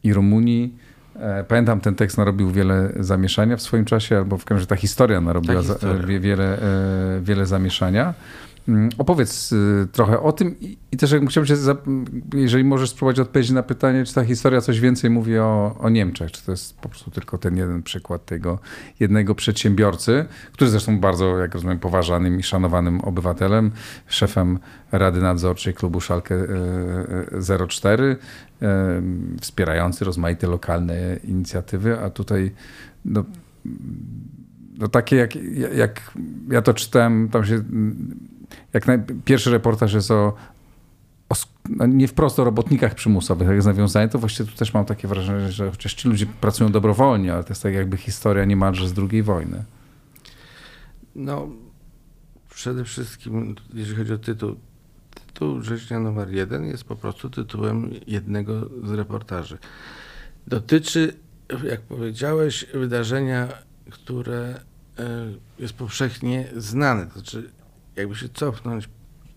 i 0.04 0.12
Rumuni 0.12 0.72
E, 1.20 1.44
pamiętam, 1.44 1.80
ten 1.80 1.94
tekst 1.94 2.18
narobił 2.18 2.50
wiele 2.50 2.92
zamieszania 3.00 3.56
w 3.56 3.62
swoim 3.62 3.84
czasie, 3.84 4.16
albo 4.16 4.38
w 4.38 4.44
każdym 4.44 4.56
razie 4.56 4.66
ta 4.66 4.76
historia 4.76 5.20
narobiła 5.20 5.62
ta 5.62 5.68
historia. 5.68 5.96
Za, 5.96 6.20
wiele, 6.20 6.58
e, 6.62 7.20
wiele 7.22 7.46
zamieszania. 7.46 8.14
Mm, 8.68 8.88
opowiedz 8.98 9.52
y, 9.52 9.86
trochę 9.92 10.20
o 10.20 10.32
tym 10.32 10.60
i, 10.60 10.96
też 10.96 11.14
chciałbym 11.28 11.46
cię, 11.46 11.54
jeżeli 12.34 12.64
możesz 12.64 12.90
spróbować 12.90 13.20
odpowiedzieć 13.20 13.52
na 13.52 13.62
pytanie, 13.62 14.04
czy 14.04 14.14
ta 14.14 14.24
historia 14.24 14.60
coś 14.60 14.80
więcej 14.80 15.10
mówi 15.10 15.38
o, 15.38 15.76
o 15.78 15.88
Niemczech, 15.88 16.32
czy 16.32 16.44
to 16.44 16.50
jest 16.50 16.78
po 16.78 16.88
prostu 16.88 17.10
tylko 17.10 17.38
ten 17.38 17.56
jeden 17.56 17.82
przykład 17.82 18.24
tego 18.24 18.58
jednego 19.00 19.34
przedsiębiorcy, 19.34 20.24
który 20.52 20.70
zresztą 20.70 21.00
bardzo, 21.00 21.38
jak 21.38 21.54
rozumiem, 21.54 21.78
poważanym 21.78 22.38
i 22.38 22.42
szanowanym 22.42 23.00
obywatelem, 23.00 23.70
szefem 24.06 24.58
Rady 24.92 25.20
Nadzorczej 25.20 25.74
klubu 25.74 26.00
Szalkę 26.00 26.34
04, 27.68 28.04
y, 28.04 28.16
y, 28.66 28.66
wspierający 29.40 30.04
rozmaite 30.04 30.46
lokalne 30.46 31.16
inicjatywy, 31.24 32.00
a 32.00 32.10
tutaj 32.10 32.52
no, 33.04 33.24
no 34.78 34.88
takie 34.88 35.16
jak, 35.16 35.36
jak 35.76 36.12
ja 36.50 36.62
to 36.62 36.74
czytałem, 36.74 37.28
tam 37.28 37.44
się 37.44 37.62
jak 38.72 38.86
naj, 38.86 38.98
pierwszy 39.24 39.50
reportaż 39.50 39.92
jest 39.92 40.10
o, 40.10 40.34
o 41.28 41.34
no 41.68 41.86
nie 41.86 42.08
wprost 42.08 42.38
o 42.38 42.44
robotnikach 42.44 42.94
przymusowych, 42.94 43.48
jak 43.48 43.56
jest 43.56 43.66
nawiązanie, 43.66 44.08
to 44.08 44.18
właściwie 44.18 44.50
tu 44.50 44.56
też 44.56 44.74
mam 44.74 44.84
takie 44.84 45.08
wrażenie, 45.08 45.52
że 45.52 45.70
chociaż 45.70 45.94
ci 45.94 46.08
ludzie 46.08 46.26
pracują 46.26 46.72
dobrowolnie, 46.72 47.34
ale 47.34 47.44
to 47.44 47.48
jest 47.48 47.62
tak 47.62 47.74
jakby 47.74 47.96
historia 47.96 48.44
niemalże 48.44 48.88
z 48.88 48.92
drugiej 48.92 49.22
wojny. 49.22 49.64
No, 51.14 51.48
przede 52.50 52.84
wszystkim, 52.84 53.54
jeżeli 53.74 53.96
chodzi 53.96 54.12
o 54.12 54.18
tytuł, 54.18 54.56
tytuł 55.26 55.62
Rzeźnia 55.62 56.00
numer 56.00 56.30
jeden 56.30 56.66
jest 56.66 56.84
po 56.84 56.96
prostu 56.96 57.30
tytułem 57.30 57.90
jednego 58.06 58.68
z 58.84 58.90
reportaży. 58.90 59.58
Dotyczy, 60.46 61.16
jak 61.64 61.80
powiedziałeś, 61.80 62.66
wydarzenia, 62.74 63.48
które 63.90 64.60
e, 64.98 65.32
jest 65.58 65.74
powszechnie 65.74 66.48
znane. 66.56 67.06
To 67.06 67.12
znaczy 67.12 67.50
jakby 67.96 68.14
się 68.14 68.28
cofnąć 68.28 68.88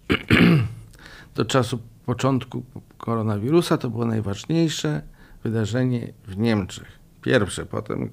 do 1.35 1.45
czasu 1.45 1.79
początku 2.05 2.63
koronawirusa, 2.97 3.77
to 3.77 3.89
było 3.89 4.05
najważniejsze 4.05 5.01
wydarzenie 5.43 6.13
w 6.27 6.37
Niemczech. 6.37 6.99
Pierwsze, 7.21 7.65
potem 7.65 8.09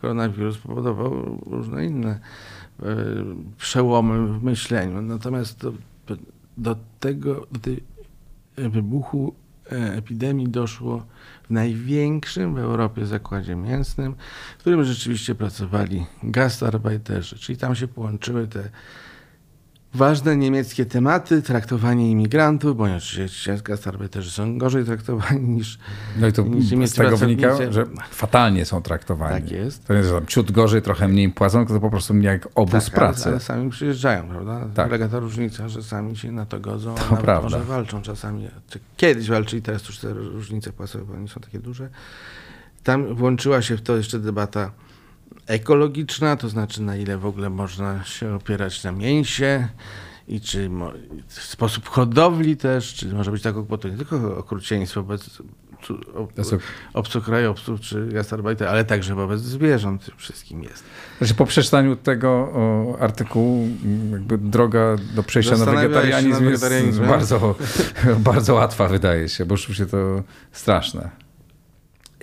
koronawirus 0.00 0.58
powodował 0.58 1.40
różne 1.46 1.86
inne 1.86 2.10
e, 2.10 2.84
przełomy 3.58 4.26
w 4.26 4.42
myśleniu. 4.42 5.02
Natomiast 5.02 5.60
do, 5.60 5.72
do 6.56 6.76
tego, 7.00 7.46
do 7.52 7.60
tej 7.60 7.82
wybuchu 8.56 9.34
e, 9.72 9.94
epidemii 9.94 10.48
doszło 10.48 11.06
w 11.42 11.50
największym 11.50 12.54
w 12.54 12.58
Europie 12.58 13.06
zakładzie 13.06 13.56
mięsnym, 13.56 14.14
w 14.58 14.60
którym 14.60 14.84
rzeczywiście 14.84 15.34
pracowali 15.34 16.06
gastarbeiterzy, 16.22 17.38
czyli 17.38 17.58
tam 17.58 17.74
się 17.74 17.88
połączyły 17.88 18.48
te 18.48 18.70
ważne 19.96 20.36
niemieckie 20.36 20.86
tematy, 20.86 21.42
traktowanie 21.42 22.10
imigrantów, 22.10 22.76
bo 22.76 22.84
oczywiście 22.84 23.58
gastarbeiterzy 23.64 24.30
są 24.30 24.58
gorzej 24.58 24.84
traktowani 24.84 25.48
niż 25.48 25.78
No 26.16 26.26
i 26.26 26.32
to 26.32 26.42
niż 26.42 26.90
z 26.90 26.94
tego 26.94 27.16
wynika, 27.16 27.72
że 27.72 27.84
fatalnie 28.10 28.64
są 28.64 28.82
traktowani. 28.82 29.42
Tak 29.42 29.50
jest. 29.50 29.86
To 29.86 29.94
jest 29.94 30.10
tam 30.10 30.26
ciut 30.26 30.52
gorzej, 30.52 30.82
trochę 30.82 31.08
mniej 31.08 31.30
płacą, 31.30 31.66
to 31.66 31.80
po 31.80 31.90
prostu 31.90 32.16
jak 32.16 32.48
obóz 32.54 32.84
tak, 32.84 32.94
pracy. 32.94 33.22
Ale, 33.22 33.32
ale 33.32 33.40
sami 33.40 33.70
przyjeżdżają, 33.70 34.28
prawda? 34.28 34.68
Tak. 34.74 34.86
Polega 34.86 35.08
ta 35.08 35.18
różnica, 35.18 35.68
że 35.68 35.82
sami 35.82 36.16
się 36.16 36.32
na 36.32 36.46
to 36.46 36.60
godzą, 36.60 36.94
to 36.94 37.02
a 37.10 37.16
prawda. 37.16 37.42
może 37.42 37.64
walczą 37.64 38.02
czasami. 38.02 38.48
Kiedyś 38.96 39.28
walczyli, 39.28 39.62
teraz 39.62 39.88
już 39.88 39.98
te 39.98 40.12
różnice 40.12 40.72
płacowe, 40.72 41.04
bo 41.04 41.16
nie 41.16 41.28
są 41.28 41.40
takie 41.40 41.58
duże. 41.58 41.88
Tam 42.82 43.14
włączyła 43.14 43.62
się 43.62 43.76
w 43.76 43.82
to 43.82 43.96
jeszcze 43.96 44.18
debata 44.18 44.70
ekologiczna, 45.46 46.36
to 46.36 46.48
znaczy 46.48 46.82
na 46.82 46.96
ile 46.96 47.18
w 47.18 47.26
ogóle 47.26 47.50
można 47.50 48.04
się 48.04 48.34
opierać 48.34 48.84
na 48.84 48.92
mięsie 48.92 49.68
i 50.28 50.40
czy 50.40 50.70
sposób 51.28 51.88
hodowli 51.88 52.56
też, 52.56 52.94
czy 52.94 53.14
może 53.14 53.30
być 53.30 53.42
tak, 53.42 53.62
bo 53.62 53.78
to 53.78 53.88
nie 53.88 53.96
tylko 53.96 54.36
okrucieństwo 54.36 55.02
wobec 55.02 55.42
obcokrajowców 56.94 57.80
czy 57.80 58.06
gastarbeiter, 58.06 58.68
ale 58.68 58.84
także 58.84 59.14
wobec 59.14 59.40
zwierząt 59.40 60.10
wszystkim 60.16 60.62
jest. 60.62 60.84
Znaczy 61.18 61.34
po 61.34 61.46
przeczytaniu 61.46 61.96
tego 61.96 62.52
artykułu 63.00 63.68
jakby 64.12 64.38
droga 64.38 64.96
do 65.14 65.22
przejścia 65.22 65.56
na 65.56 65.64
wegetarianizm, 65.64 66.30
na 66.30 66.50
wegetarianizm 66.50 67.02
jest 67.02 67.12
bardzo, 67.12 67.54
bardzo 68.30 68.54
łatwa 68.54 68.88
wydaje 68.88 69.28
się, 69.28 69.46
bo 69.46 69.56
się 69.56 69.86
to 69.86 70.22
straszne. 70.52 71.25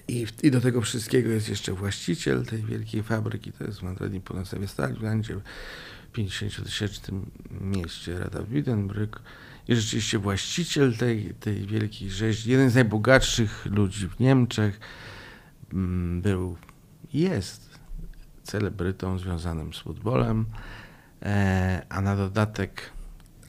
I, 0.07 0.27
I, 0.43 0.51
do 0.51 0.61
tego 0.61 0.81
wszystkiego 0.81 1.29
jest 1.29 1.49
jeszcze 1.49 1.73
właściciel 1.73 2.45
tej 2.45 2.61
wielkiej 2.61 3.03
fabryki, 3.03 3.51
to 3.51 3.63
jest 3.63 3.81
Madrid 3.81 4.23
Północnej 4.23 4.67
Stalinlandzie, 4.67 5.35
w 5.35 6.17
50-tysięcznym 6.17 7.21
mieście 7.61 8.19
Rada 8.19 8.39
Wiedenbrück. 8.39 9.19
I 9.67 9.75
rzeczywiście 9.75 10.19
właściciel 10.19 10.97
tej, 10.97 11.33
tej 11.33 11.67
wielkiej 11.67 12.09
rzeźni, 12.09 12.51
jeden 12.51 12.69
z 12.69 12.75
najbogatszych 12.75 13.65
ludzi 13.65 14.07
w 14.07 14.19
Niemczech, 14.19 14.79
mm, 15.73 16.21
był, 16.21 16.57
jest 17.13 17.79
celebrytą 18.43 19.19
związanym 19.19 19.73
z 19.73 19.79
futbolem, 19.79 20.45
e, 21.21 21.85
a 21.89 22.01
na 22.01 22.15
dodatek, 22.15 22.89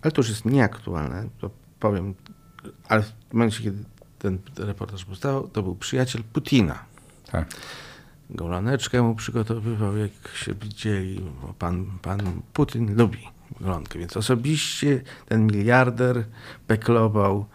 ale 0.03 0.13
to 0.13 0.21
już 0.21 0.29
jest 0.29 0.45
nieaktualne, 0.45 1.29
to 1.39 1.51
powiem, 1.81 2.15
ale 2.89 3.03
w 3.03 3.33
momencie, 3.33 3.63
kiedy 3.63 3.85
ten 4.25 4.39
reportaż 4.59 5.05
powstał, 5.05 5.49
to 5.49 5.63
był 5.63 5.75
przyjaciel 5.75 6.23
Putina. 6.33 6.85
Tak. 7.33 7.49
Golaneczkę 8.31 9.03
mu 9.03 9.15
przygotowywał, 9.15 9.97
jak 9.97 10.11
się 10.35 10.55
widzieli, 10.55 11.21
bo 11.43 11.55
pan, 11.59 11.87
pan 12.03 12.43
Putin 12.53 12.97
lubi 12.97 13.29
golonkę, 13.61 13.99
więc 13.99 14.17
osobiście 14.17 15.03
ten 15.27 15.47
miliarder 15.47 16.25
beklował 16.69 17.47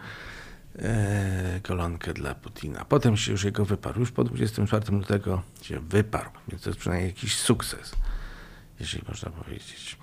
e, 0.79 1.60
golonkę 1.63 2.13
dla 2.13 2.36
Putina. 2.36 2.86
Potem 2.86 3.17
się 3.17 3.32
już 3.32 3.43
jego 3.43 3.65
wyparł. 3.65 3.99
Już 3.99 4.12
po 4.12 4.23
24 4.23 4.91
lutego 4.91 5.41
się 5.62 5.79
wyparł, 5.79 6.29
więc 6.47 6.62
to 6.62 6.69
jest 6.69 6.79
przynajmniej 6.79 7.10
jakiś 7.10 7.38
sukces, 7.38 7.95
jeśli 8.79 9.01
można 9.08 9.32
powiedzieć. 9.32 9.97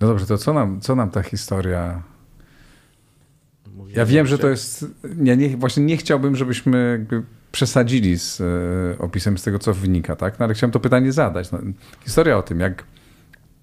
No 0.00 0.08
dobrze, 0.08 0.26
to 0.26 0.38
co 0.38 0.52
nam, 0.52 0.80
co 0.80 0.96
nam 0.96 1.10
ta 1.10 1.22
historia 1.22 2.02
ja 3.96 4.06
wiem, 4.06 4.26
że 4.26 4.38
to 4.38 4.48
jest. 4.48 4.86
Ja 5.22 5.34
nie, 5.34 5.56
właśnie 5.56 5.84
nie 5.84 5.96
chciałbym, 5.96 6.36
żebyśmy 6.36 7.06
przesadzili 7.52 8.18
z 8.18 8.40
e, 8.40 8.98
opisem 8.98 9.38
z 9.38 9.42
tego, 9.42 9.58
co 9.58 9.74
wynika, 9.74 10.16
tak? 10.16 10.38
No, 10.38 10.44
ale 10.44 10.54
chciałem 10.54 10.72
to 10.72 10.80
pytanie 10.80 11.12
zadać. 11.12 11.52
No, 11.52 11.58
historia 12.04 12.38
o 12.38 12.42
tym, 12.42 12.60
jak 12.60 12.84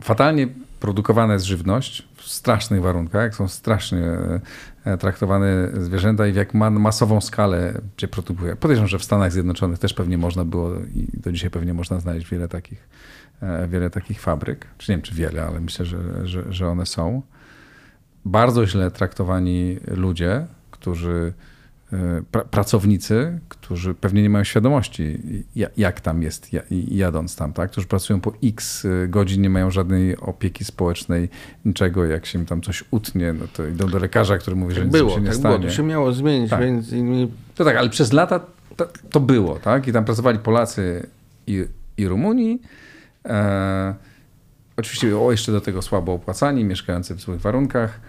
fatalnie 0.01 0.47
produkowana 0.79 1.33
jest 1.33 1.45
żywność 1.45 2.07
w 2.15 2.27
strasznych 2.27 2.81
warunkach, 2.81 3.21
jak 3.21 3.35
są 3.35 3.47
strasznie 3.47 4.03
e, 4.85 4.97
traktowane 4.97 5.69
zwierzęta 5.73 6.27
i 6.27 6.31
w 6.31 6.35
jak 6.35 6.53
ma 6.53 6.69
masową 6.69 7.21
skalę 7.21 7.81
się 7.97 8.07
produkuje. 8.07 8.55
Podejrzewam, 8.55 8.87
że 8.87 8.99
w 8.99 9.03
Stanach 9.03 9.31
Zjednoczonych 9.31 9.79
też 9.79 9.93
pewnie 9.93 10.17
można 10.17 10.45
było 10.45 10.75
i 10.95 11.07
do 11.13 11.31
dzisiaj 11.31 11.49
pewnie 11.49 11.73
można 11.73 11.99
znaleźć 11.99 12.29
wiele 12.29 12.47
takich, 12.47 12.89
e, 13.41 13.67
wiele 13.67 13.89
takich 13.89 14.21
fabryk. 14.21 14.67
Czy 14.77 14.91
nie 14.91 14.97
wiem, 14.97 15.01
czy 15.01 15.15
wiele, 15.15 15.45
ale 15.45 15.59
myślę, 15.59 15.85
że, 15.85 16.27
że, 16.27 16.53
że 16.53 16.67
one 16.67 16.85
są 16.85 17.21
bardzo 18.27 18.67
źle 18.67 18.91
traktowani 18.91 19.77
ludzie, 19.87 20.45
którzy 20.71 21.33
e, 21.93 22.21
pra, 22.31 22.43
pracownicy, 22.43 23.39
którzy 23.49 23.93
pewnie 23.93 24.21
nie 24.21 24.29
mają 24.29 24.43
świadomości, 24.43 25.19
jak 25.77 26.01
tam 26.01 26.23
jest 26.23 26.49
jadąc 26.87 27.35
tam, 27.35 27.53
tak? 27.53 27.71
którzy 27.71 27.87
pracują 27.87 28.21
po 28.21 28.33
x 28.43 28.85
e, 28.85 29.07
godzin, 29.07 29.41
nie 29.41 29.49
mają 29.49 29.71
żadnej 29.71 30.17
opieki 30.17 30.65
społecznej, 30.65 31.29
niczego, 31.65 32.05
jak 32.05 32.25
się 32.25 32.39
im 32.39 32.45
tam 32.45 32.61
coś 32.61 32.83
utnie, 32.91 33.33
no 33.33 33.45
to 33.53 33.67
idą 33.67 33.87
do 33.87 33.99
lekarza, 33.99 34.37
który 34.37 34.55
mówi, 34.55 34.73
tak 34.73 34.79
że 34.79 34.85
nic 34.85 34.93
było, 34.93 35.09
się 35.09 35.21
nie 35.21 35.27
tak 35.27 35.35
stanie. 35.35 35.59
Było, 35.59 35.69
to 35.69 35.75
się 35.75 35.83
miało 35.83 36.13
zmienić, 36.13 36.49
tak. 36.49 36.61
więc. 36.61 36.87
To 37.55 37.65
tak, 37.65 37.77
ale 37.77 37.89
przez 37.89 38.13
lata 38.13 38.39
to, 38.77 38.87
to, 39.11 39.19
było, 39.19 39.59
tak? 39.59 39.87
I 39.87 39.93
tam 39.93 40.05
pracowali 40.05 40.39
Polacy 40.39 41.07
i, 41.47 41.65
i 41.97 42.07
Rumuni. 42.07 42.59
E, 43.25 43.95
oczywiście 44.77 45.17
o, 45.17 45.31
jeszcze 45.31 45.51
do 45.51 45.61
tego 45.61 45.81
słabo 45.81 46.13
opłacani, 46.13 46.63
mieszkający 46.63 47.15
w 47.15 47.21
złych 47.21 47.41
warunkach. 47.41 47.99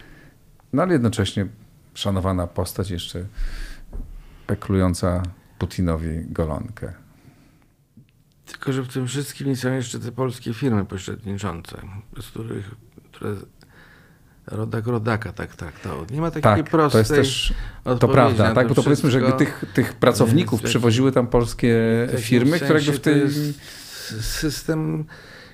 No 0.73 0.83
ale 0.83 0.93
jednocześnie 0.93 1.47
szanowana 1.95 2.47
postać 2.47 2.91
jeszcze 2.91 3.25
peklująca 4.47 5.23
Putinowi 5.59 6.21
golonkę. 6.27 6.93
Tylko, 8.47 8.73
że 8.73 8.83
w 8.83 8.89
tym 8.89 9.07
wszystkim 9.07 9.57
są 9.57 9.73
jeszcze 9.73 9.99
te 9.99 10.13
polskie 10.13 10.55
firmy 10.55 10.85
pośredniczące, 10.85 11.81
z 12.21 12.27
których, 12.27 12.71
które 13.13 13.37
rodak 14.47 14.87
rodaka 14.87 15.33
tak 15.33 15.57
traktował. 15.57 16.07
Nie 16.11 16.21
ma 16.21 16.31
takiej 16.31 16.43
tak, 16.43 16.71
prostej 16.71 17.05
to 17.05 17.15
jest 17.15 17.31
też, 17.31 17.55
To 18.01 18.09
prawda, 18.09 18.55
tak, 18.55 18.69
bo 18.69 18.75
to 18.75 18.83
powiedzmy, 18.83 19.11
że 19.11 19.33
tych, 19.33 19.65
tych 19.75 19.93
pracowników 19.93 20.63
przywoziły 20.63 21.13
tam 21.13 21.27
polskie 21.27 21.77
firmy, 22.19 22.61
które 22.61 22.81
w 22.81 23.01
tej... 23.01 23.23
system 24.21 25.05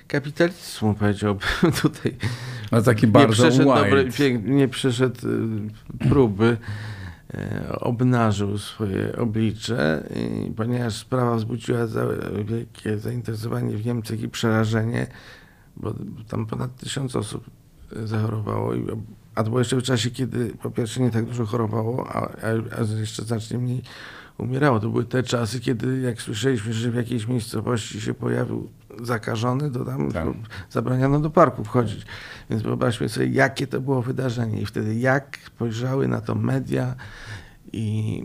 kapitalizmu, 0.07 0.93
powiedziałbym 0.93 1.47
tutaj. 1.81 2.15
Ale 2.71 2.83
taki 2.83 3.07
bardzo 3.07 3.43
nie 3.43 3.51
przeszedł, 3.51 3.75
dobry, 3.75 4.09
nie 4.43 4.67
przeszedł 4.67 5.27
y, 5.27 6.07
próby 6.09 6.57
e, 7.33 7.79
obnażył 7.79 8.57
swoje 8.57 9.15
oblicze, 9.17 10.09
ponieważ 10.55 10.95
sprawa 10.95 11.35
wzbudziła 11.35 11.79
wielkie 12.45 12.97
zainteresowanie 12.97 13.77
w 13.77 13.85
Niemczech 13.85 14.21
i 14.21 14.29
przerażenie, 14.29 15.07
bo 15.77 15.93
tam 16.27 16.45
ponad 16.45 16.75
tysiąc 16.75 17.15
osób 17.15 17.49
zachorowało, 18.03 18.73
a 19.35 19.43
to 19.43 19.49
było 19.49 19.59
jeszcze 19.59 19.77
w 19.77 19.83
czasie, 19.83 20.11
kiedy 20.11 20.53
po 20.61 20.71
pierwsze 20.71 21.01
nie 21.01 21.11
tak 21.11 21.25
dużo 21.25 21.45
chorowało, 21.45 22.09
a, 22.09 22.29
a 22.77 22.99
jeszcze 22.99 23.23
znacznie 23.23 23.57
mniej 23.57 23.81
umierało. 24.37 24.79
To 24.79 24.89
były 24.89 25.05
te 25.05 25.23
czasy, 25.23 25.59
kiedy 25.59 25.99
jak 25.99 26.21
słyszeliśmy, 26.21 26.73
że 26.73 26.91
w 26.91 26.95
jakiejś 26.95 27.27
miejscowości 27.27 28.01
się 28.01 28.13
pojawił 28.13 28.69
zakażony, 29.03 29.71
to 29.71 29.85
tam 29.85 30.11
tak. 30.11 30.27
zabraniano 30.69 31.19
do 31.19 31.29
parku 31.29 31.63
wchodzić. 31.63 32.05
Więc 32.49 32.61
wyobraźmy 32.61 33.09
sobie, 33.09 33.27
jakie 33.27 33.67
to 33.67 33.81
było 33.81 34.01
wydarzenie 34.01 34.61
i 34.61 34.65
wtedy 34.65 34.95
jak 34.95 35.37
spojrzały 35.45 36.07
na 36.07 36.21
to 36.21 36.35
media 36.35 36.95
i, 37.73 38.23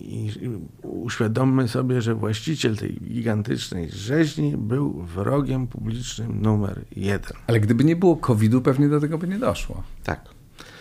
i, 0.00 0.26
i 0.26 0.50
uświadommy 0.82 1.68
sobie, 1.68 2.02
że 2.02 2.14
właściciel 2.14 2.76
tej 2.76 2.94
gigantycznej 2.94 3.90
rzeźni 3.90 4.56
był 4.56 4.92
wrogiem 4.92 5.66
publicznym 5.66 6.42
numer 6.42 6.84
jeden. 6.96 7.32
Ale 7.46 7.60
gdyby 7.60 7.84
nie 7.84 7.96
było 7.96 8.16
COVID-u, 8.16 8.60
pewnie 8.60 8.88
do 8.88 9.00
tego 9.00 9.18
by 9.18 9.28
nie 9.28 9.38
doszło. 9.38 9.82
Tak. 10.04 10.20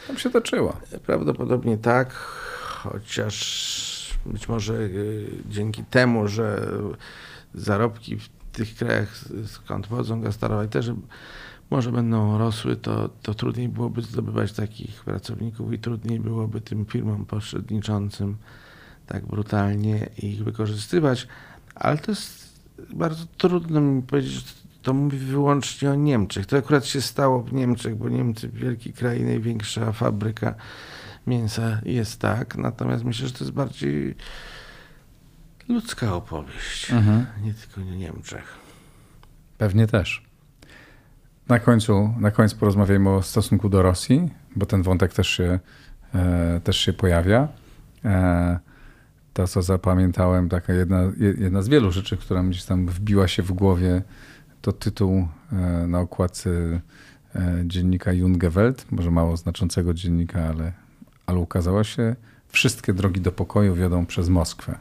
Tam 0.07 0.17
się 0.17 0.29
toczyło. 0.29 0.77
Prawdopodobnie 1.05 1.77
tak, 1.77 2.13
chociaż 2.13 3.94
być 4.25 4.47
może 4.47 4.73
y, 4.73 5.27
dzięki 5.49 5.83
temu, 5.83 6.27
że 6.27 6.67
zarobki 7.53 8.17
w 8.17 8.29
tych 8.51 8.75
krajach, 8.75 9.15
skąd 9.45 9.87
pochodzą 9.87 10.23
też 10.69 10.91
może 11.69 11.91
będą 11.91 12.37
rosły, 12.37 12.75
to, 12.75 13.09
to 13.21 13.33
trudniej 13.33 13.69
byłoby 13.69 14.01
zdobywać 14.01 14.53
takich 14.53 15.03
pracowników 15.03 15.73
i 15.73 15.79
trudniej 15.79 16.19
byłoby 16.19 16.61
tym 16.61 16.85
firmom 16.85 17.25
pośredniczącym 17.25 18.37
tak 19.07 19.25
brutalnie 19.25 20.09
ich 20.17 20.43
wykorzystywać. 20.43 21.27
Ale 21.75 21.97
to 21.97 22.11
jest 22.11 22.59
bardzo 22.93 23.25
trudno 23.37 23.81
mi 23.81 24.01
powiedzieć, 24.01 24.45
to 24.81 24.93
mówi 24.93 25.17
wyłącznie 25.17 25.91
o 25.91 25.95
Niemczech. 25.95 26.45
To 26.45 26.57
akurat 26.57 26.85
się 26.85 27.01
stało 27.01 27.43
w 27.43 27.53
Niemczech, 27.53 27.95
bo 27.95 28.09
Niemcy, 28.09 28.49
wielki 28.49 28.93
kraj, 28.93 29.23
największa 29.23 29.91
fabryka 29.91 30.55
mięsa 31.27 31.81
jest 31.85 32.19
tak. 32.19 32.55
Natomiast 32.55 33.03
myślę, 33.03 33.27
że 33.27 33.33
to 33.33 33.43
jest 33.43 33.53
bardziej 33.53 34.15
ludzka 35.69 36.15
opowieść, 36.15 36.91
mhm. 36.91 37.25
nie 37.41 37.53
tylko 37.53 37.81
o 37.81 37.83
Niemczech. 37.83 38.57
Pewnie 39.57 39.87
też. 39.87 40.25
Na 41.47 41.59
końcu, 41.59 42.13
na 42.19 42.31
końcu 42.31 42.57
porozmawiajmy 42.57 43.09
o 43.09 43.21
stosunku 43.21 43.69
do 43.69 43.81
Rosji, 43.81 44.29
bo 44.55 44.65
ten 44.65 44.83
wątek 44.83 45.13
też 45.13 45.27
się, 45.27 45.59
e, 46.15 46.61
też 46.63 46.77
się 46.77 46.93
pojawia. 46.93 47.47
E, 48.05 48.59
to, 49.33 49.47
co 49.47 49.61
zapamiętałem, 49.61 50.49
taka 50.49 50.73
jedna, 50.73 51.01
jedna 51.37 51.61
z 51.61 51.67
wielu 51.67 51.91
rzeczy, 51.91 52.17
która 52.17 52.43
gdzieś 52.43 52.63
tam 52.63 52.87
wbiła 52.87 53.27
się 53.27 53.43
w 53.43 53.51
głowie, 53.51 54.01
to 54.61 54.71
tytuł 54.71 55.27
e, 55.51 55.55
na 55.87 55.99
okładce 55.99 56.49
e, 57.35 57.63
dziennika 57.65 58.13
Jungewelt, 58.13 58.91
może 58.91 59.11
mało 59.11 59.37
znaczącego 59.37 59.93
dziennika, 59.93 60.43
ale, 60.43 60.73
ale 61.25 61.39
ukazała 61.39 61.83
się 61.83 62.15
Wszystkie 62.55 62.93
drogi 62.93 63.21
do 63.21 63.31
pokoju 63.31 63.75
wiodą 63.75 64.05
przez 64.05 64.29
Moskwę. 64.29 64.77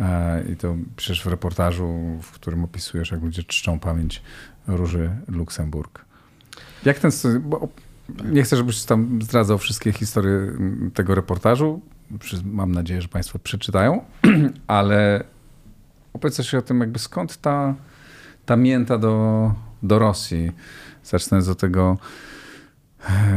E, 0.00 0.44
I 0.52 0.56
to 0.56 0.76
przecież 0.96 1.24
w 1.24 1.26
reportażu, 1.26 2.18
w 2.22 2.30
którym 2.30 2.64
opisujesz, 2.64 3.10
jak 3.10 3.22
ludzie 3.22 3.42
czczą 3.42 3.78
pamięć 3.78 4.22
Róży 4.66 5.10
Luksemburg. 5.28 6.04
Jak 6.84 6.98
ten. 6.98 7.10
Bo 7.40 7.68
nie 8.24 8.42
chcę, 8.42 8.56
żebyś 8.56 8.84
tam 8.84 9.22
zdradzał 9.22 9.58
wszystkie 9.58 9.92
historie 9.92 10.34
mm, 10.34 10.90
tego 10.94 11.14
reportażu. 11.14 11.80
Mam 12.44 12.72
nadzieję, 12.72 13.02
że 13.02 13.08
Państwo 13.08 13.38
przeczytają, 13.38 14.04
ale 14.66 15.24
opowiedz 16.12 16.36
coś 16.36 16.54
o 16.54 16.62
tym, 16.62 16.80
jakby 16.80 16.98
skąd 16.98 17.36
ta, 17.36 17.74
ta 18.46 18.56
mięta 18.56 18.98
do, 18.98 19.54
do 19.82 19.98
Rosji. 19.98 20.52
Zacznę 21.04 21.38
od 21.38 21.58
tego 21.58 21.98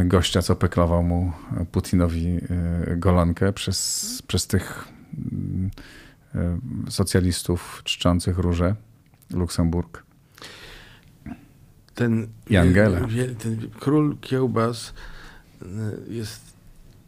gościa, 0.05 0.41
co 0.41 0.55
peklował 0.55 1.03
mu 1.03 1.32
Putinowi 1.72 2.28
e, 2.28 2.95
golonkę 2.97 3.53
przez, 3.53 4.22
przez 4.28 4.47
tych 4.47 4.88
mm, 5.32 5.70
E, 6.36 6.59
socjalistów 6.89 7.82
czczących 7.84 8.38
róże 8.38 8.76
Luksemburg. 9.34 10.03
Ten, 11.95 12.28
Angela. 12.59 12.99
ten 13.39 13.70
król 13.80 14.17
kiełbas 14.22 14.93
e, 15.61 15.65
jest, 16.07 16.41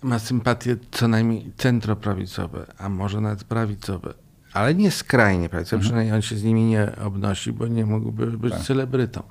ma 0.01 0.19
sympatie 0.19 0.77
co 0.91 1.07
najmniej 1.07 1.51
centroprawicowe, 1.57 2.65
a 2.77 2.89
może 2.89 3.21
nawet 3.21 3.43
prawicowe, 3.43 4.13
ale 4.53 4.75
nie 4.75 4.91
skrajnie 4.91 5.49
prawicowe, 5.49 5.75
mhm. 5.75 5.81
przynajmniej 5.81 6.15
on 6.15 6.21
się 6.21 6.37
z 6.37 6.43
nimi 6.43 6.63
nie 6.63 6.95
obnosi, 6.95 7.53
bo 7.53 7.67
nie 7.67 7.85
mógłby 7.85 8.37
być 8.37 8.53
tak. 8.53 8.61
celebrytą. 8.61 9.23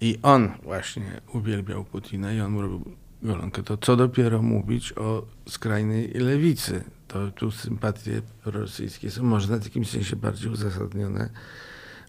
I 0.00 0.18
on 0.22 0.52
właśnie 0.62 1.20
uwielbiał 1.32 1.84
Putina 1.84 2.32
i 2.32 2.40
on 2.40 2.52
mu 2.52 2.62
robił 2.62 2.96
golonkę. 3.22 3.62
To 3.62 3.76
co 3.76 3.96
dopiero 3.96 4.42
mówić 4.42 4.92
o 4.92 5.26
skrajnej 5.48 6.08
lewicy, 6.08 6.84
to 7.08 7.30
tu 7.30 7.50
sympatie 7.50 8.22
rosyjskie 8.44 9.10
są 9.10 9.22
może 9.22 9.58
w 9.58 9.64
jakimś 9.64 9.90
sensie 9.90 10.16
bardziej 10.16 10.50
uzasadnione, 10.50 11.30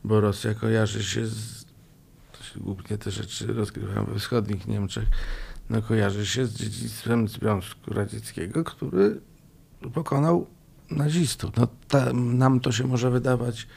bo 0.03 0.21
Rosja 0.21 0.53
kojarzy 0.53 1.03
się 1.03 1.27
z, 1.27 1.65
głównie 2.55 2.97
te 2.97 3.11
rzeczy 3.11 3.53
rozgrywają 3.53 4.05
we 4.05 4.19
wschodnich 4.19 4.67
Niemczech, 4.67 5.05
no 5.69 5.81
kojarzy 5.81 6.25
się 6.25 6.45
z 6.45 6.53
dziedzictwem 6.53 7.27
Związku 7.27 7.93
Radzieckiego, 7.93 8.63
który 8.63 9.21
pokonał 9.93 10.47
nazistów. 10.91 11.51
No 11.57 11.67
nam 12.13 12.59
to 12.59 12.71
się 12.71 12.87
może 12.87 13.11
wydawać 13.11 13.67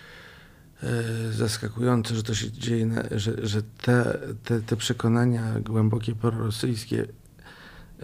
zaskakujące, 1.31 2.15
że 2.15 2.23
to 2.23 2.35
się 2.35 2.53
dzieje, 2.53 2.91
że, 3.11 3.47
że 3.47 3.63
te, 3.63 4.19
te, 4.45 4.61
te 4.61 4.77
przekonania 4.77 5.61
głębokie 5.61 6.15
prorosyjskie 6.15 7.07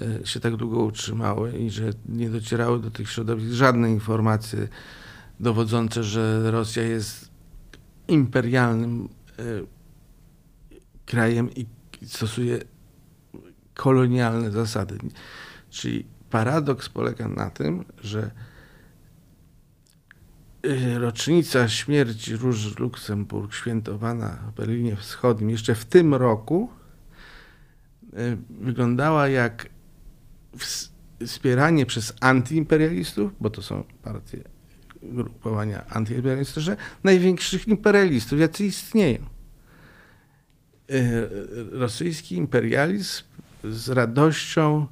E, 0.02 0.26
się 0.26 0.40
tak 0.40 0.56
długo 0.56 0.84
utrzymały 0.84 1.58
i 1.58 1.70
że 1.70 1.90
nie 2.08 2.30
docierały 2.30 2.80
do 2.80 2.90
tych 2.90 3.10
środowisk 3.10 3.52
żadne 3.52 3.90
informacje 3.90 4.68
dowodzące, 5.40 6.04
że 6.04 6.50
Rosja 6.50 6.82
jest 6.82 7.30
imperialnym 8.08 9.08
e, 9.38 9.42
krajem 11.06 11.50
i 11.54 11.66
stosuje 12.06 12.58
kolonialne 13.74 14.50
zasady. 14.50 14.98
Czyli 15.70 16.06
paradoks 16.30 16.88
polega 16.88 17.28
na 17.28 17.50
tym, 17.50 17.84
że 18.02 18.20
e, 18.20 18.30
rocznica 20.98 21.68
śmierci 21.68 22.36
Róży 22.36 22.74
Luksemburg, 22.78 23.54
świętowana 23.54 24.28
w 24.28 24.56
Berlinie 24.56 24.96
Wschodnim 24.96 25.50
jeszcze 25.50 25.74
w 25.74 25.84
tym 25.84 26.14
roku, 26.14 26.70
wyglądała 28.50 29.28
jak 29.28 29.68
wspieranie 31.26 31.86
przez 31.86 32.14
antyimperialistów, 32.20 33.32
bo 33.40 33.50
to 33.50 33.62
są 33.62 33.84
partie, 34.02 34.44
grupowania 35.02 35.86
antyimperialistyczne, 35.88 36.76
największych 37.04 37.68
imperialistów, 37.68 38.40
jacy 38.40 38.64
istnieją. 38.64 39.18
E, 39.18 39.26
rosyjski 41.70 42.36
imperializm 42.36 43.22
z 43.64 43.88
radością 43.88 44.86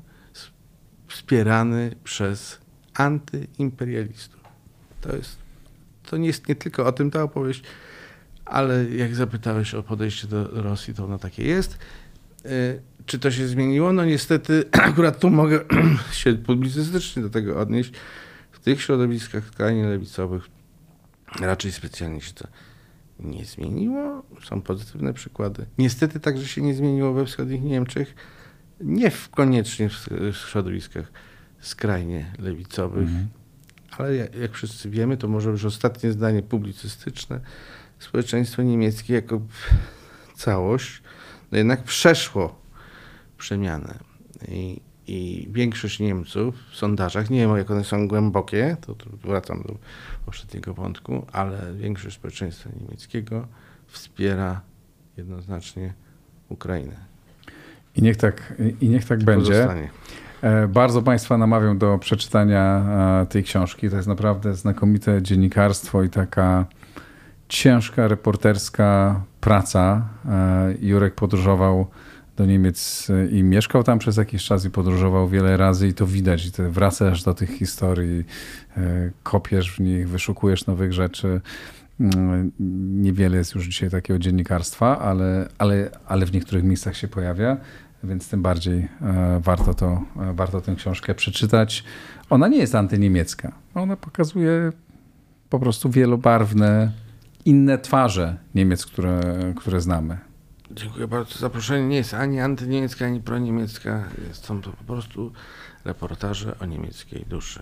wspierany 1.06 1.96
przez 2.04 2.58
antyimperialistów. 2.94 4.40
To 5.00 5.16
jest, 5.16 5.38
to 6.10 6.16
nie 6.16 6.26
jest 6.26 6.48
nie 6.48 6.54
tylko 6.54 6.86
o 6.86 6.92
tym 6.92 7.10
ta 7.10 7.22
opowieść, 7.22 7.62
ale 8.44 8.84
jak 8.84 9.14
zapytałeś 9.14 9.74
o 9.74 9.82
podejście 9.82 10.26
do 10.26 10.62
Rosji, 10.62 10.94
to 10.94 11.04
ono 11.04 11.18
takie 11.18 11.44
jest. 11.44 11.78
E, 12.44 12.48
czy 13.06 13.18
to 13.18 13.30
się 13.30 13.46
zmieniło? 13.46 13.92
No 13.92 14.04
niestety 14.04 14.64
akurat 14.90 15.18
tu 15.18 15.30
mogę 15.30 15.60
się 16.12 16.34
publicystycznie 16.34 17.22
do 17.22 17.30
tego 17.30 17.60
odnieść. 17.60 17.92
W 18.52 18.58
tych 18.60 18.82
środowiskach 18.82 19.44
skrajnie 19.46 19.86
lewicowych 19.86 20.48
raczej 21.40 21.72
specjalnie 21.72 22.20
się 22.20 22.32
to 22.32 22.48
nie 23.18 23.44
zmieniło. 23.44 24.22
Są 24.44 24.62
pozytywne 24.62 25.14
przykłady. 25.14 25.66
Niestety 25.78 26.20
także 26.20 26.46
się 26.46 26.62
nie 26.62 26.74
zmieniło 26.74 27.12
we 27.12 27.26
wschodnich 27.26 27.62
Niemczech. 27.62 28.14
Nie 28.80 29.10
w, 29.10 29.30
koniecznie 29.30 29.88
w 29.88 30.36
środowiskach 30.50 31.12
skrajnie 31.60 32.32
lewicowych, 32.38 33.08
mhm. 33.08 33.28
Ale 33.98 34.16
jak, 34.16 34.52
wszyscy 34.52 34.90
wiemy, 34.90 35.16
to 35.16 35.28
może 35.28 35.50
już 35.50 35.64
ostatnie 35.64 36.12
zdanie 36.12 36.42
publicystyczne. 36.42 37.40
Społeczeństwo 37.98 38.62
niemieckie 38.62 39.14
jako 39.14 39.40
całość 40.36 41.02
no 41.54 41.58
jednak 41.58 41.82
przeszło 41.82 42.58
przemianę. 43.38 43.98
I, 44.48 44.80
I, 45.06 45.48
większość 45.52 46.00
Niemców 46.00 46.54
w 46.72 46.76
sondażach, 46.76 47.30
nie 47.30 47.40
wiem 47.40 47.56
jak 47.56 47.70
one 47.70 47.84
są 47.84 48.08
głębokie, 48.08 48.76
to, 48.80 48.94
to 48.94 49.06
wracam 49.22 49.62
do 49.62 49.74
poprzedniego 50.24 50.74
wątku, 50.74 51.26
ale 51.32 51.74
większość 51.74 52.16
społeczeństwa 52.16 52.70
niemieckiego 52.80 53.46
wspiera 53.86 54.60
jednoznacznie 55.16 55.94
Ukrainę. 56.48 56.96
I 57.96 58.02
niech 58.02 58.16
tak, 58.16 58.54
i 58.80 58.88
niech 58.88 59.04
tak 59.04 59.24
będzie. 59.24 59.70
E, 59.70 59.88
bardzo 60.68 61.02
Państwa 61.02 61.38
namawiam 61.38 61.78
do 61.78 61.98
przeczytania 61.98 62.84
e, 63.22 63.26
tej 63.26 63.42
książki. 63.42 63.90
To 63.90 63.96
jest 63.96 64.08
naprawdę 64.08 64.54
znakomite 64.54 65.22
dziennikarstwo 65.22 66.02
i 66.02 66.10
taka 66.10 66.66
ciężka 67.48 68.08
reporterska 68.08 69.20
praca. 69.40 70.08
E, 70.28 70.74
Jurek 70.80 71.14
podróżował 71.14 71.86
do 72.36 72.46
Niemiec 72.46 73.08
i 73.30 73.42
mieszkał 73.42 73.82
tam 73.82 73.98
przez 73.98 74.16
jakiś 74.16 74.44
czas 74.44 74.64
i 74.64 74.70
podróżował 74.70 75.28
wiele 75.28 75.56
razy 75.56 75.88
i 75.88 75.94
to 75.94 76.06
widać. 76.06 76.46
I 76.46 76.52
ty 76.52 76.70
wracasz 76.70 77.22
do 77.22 77.34
tych 77.34 77.50
historii, 77.50 78.24
kopiesz 79.22 79.72
w 79.72 79.80
nich, 79.80 80.08
wyszukujesz 80.08 80.66
nowych 80.66 80.92
rzeczy. 80.92 81.40
Mm, 82.00 82.52
niewiele 83.02 83.36
jest 83.36 83.54
już 83.54 83.66
dzisiaj 83.66 83.90
takiego 83.90 84.18
dziennikarstwa, 84.18 84.98
ale, 84.98 85.48
ale, 85.58 85.90
ale 86.06 86.26
w 86.26 86.32
niektórych 86.32 86.64
miejscach 86.64 86.96
się 86.96 87.08
pojawia 87.08 87.56
więc 88.04 88.28
tym 88.28 88.42
bardziej 88.42 88.88
e, 89.02 89.40
warto, 89.40 89.74
to, 89.74 90.02
e, 90.20 90.32
warto 90.32 90.60
tę 90.60 90.74
książkę 90.74 91.14
przeczytać. 91.14 91.84
Ona 92.30 92.48
nie 92.48 92.58
jest 92.58 92.74
antyniemiecka. 92.74 93.52
Ona 93.74 93.96
pokazuje 93.96 94.72
po 95.50 95.58
prostu 95.58 95.90
wielobarwne, 95.90 96.92
inne 97.44 97.78
twarze 97.78 98.36
Niemiec, 98.54 98.86
które, 98.86 99.20
które 99.56 99.80
znamy. 99.80 100.18
Dziękuję 100.70 101.08
bardzo. 101.08 101.38
Zaproszenie 101.38 101.88
nie 101.88 101.96
jest 101.96 102.14
ani 102.14 102.40
antyniemiecka, 102.40 103.06
ani 103.06 103.20
proniemiecka. 103.20 104.04
Są 104.32 104.60
to 104.60 104.70
po 104.70 104.84
prostu 104.84 105.32
reportaże 105.84 106.58
o 106.58 106.66
niemieckiej 106.66 107.26
duszy. 107.28 107.60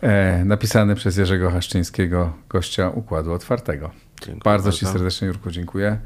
E, 0.00 0.44
napisany 0.44 0.94
przez 0.94 1.16
Jerzego 1.16 1.50
Haszczyńskiego, 1.50 2.32
gościa 2.48 2.88
Układu 2.88 3.32
Otwartego. 3.32 3.90
Dziękuję 4.20 4.40
bardzo, 4.44 4.64
bardzo 4.64 4.78
Ci 4.78 4.86
serdecznie, 4.86 5.28
Jurku, 5.28 5.50
dziękuję. 5.50 5.98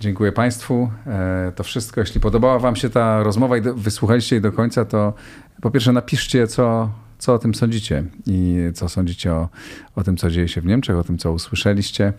Dziękuję 0.00 0.32
Państwu. 0.32 0.90
E, 1.06 1.52
to 1.56 1.64
wszystko. 1.64 2.00
Jeśli 2.00 2.20
podobała 2.20 2.58
Wam 2.58 2.76
się 2.76 2.90
ta 2.90 3.22
rozmowa 3.22 3.56
i 3.56 3.60
wysłuchaliście 3.60 4.36
jej 4.36 4.42
do 4.42 4.52
końca, 4.52 4.84
to 4.84 5.14
po 5.62 5.70
pierwsze 5.70 5.92
napiszcie, 5.92 6.46
co, 6.46 6.90
co 7.18 7.34
o 7.34 7.38
tym 7.38 7.54
sądzicie 7.54 8.04
i 8.26 8.56
co 8.74 8.88
sądzicie 8.88 9.32
o, 9.32 9.48
o 9.96 10.04
tym, 10.04 10.16
co 10.16 10.30
dzieje 10.30 10.48
się 10.48 10.60
w 10.60 10.66
Niemczech, 10.66 10.96
o 10.96 11.04
tym, 11.04 11.18
co 11.18 11.32
usłyszeliście. 11.32 12.12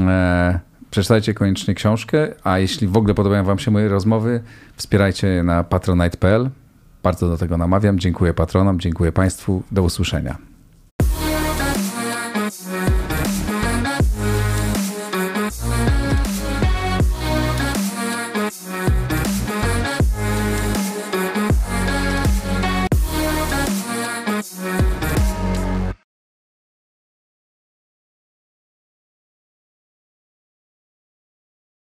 E, 0.00 0.60
przeczytajcie 0.90 1.34
koniecznie 1.34 1.74
książkę, 1.74 2.28
a 2.44 2.58
jeśli 2.58 2.88
w 2.88 2.96
ogóle 2.96 3.14
podobają 3.14 3.44
Wam 3.44 3.58
się 3.58 3.70
moje 3.70 3.88
rozmowy, 3.88 4.40
wspierajcie 4.76 5.26
je 5.26 5.42
na 5.42 5.64
patronite.pl. 5.64 6.50
Bardzo 7.02 7.28
do 7.28 7.38
tego 7.38 7.56
namawiam. 7.56 7.98
Dziękuję 7.98 8.34
patronom, 8.34 8.80
dziękuję 8.80 9.12
Państwu. 9.12 9.62
Do 9.72 9.82
usłyszenia. 9.82 10.57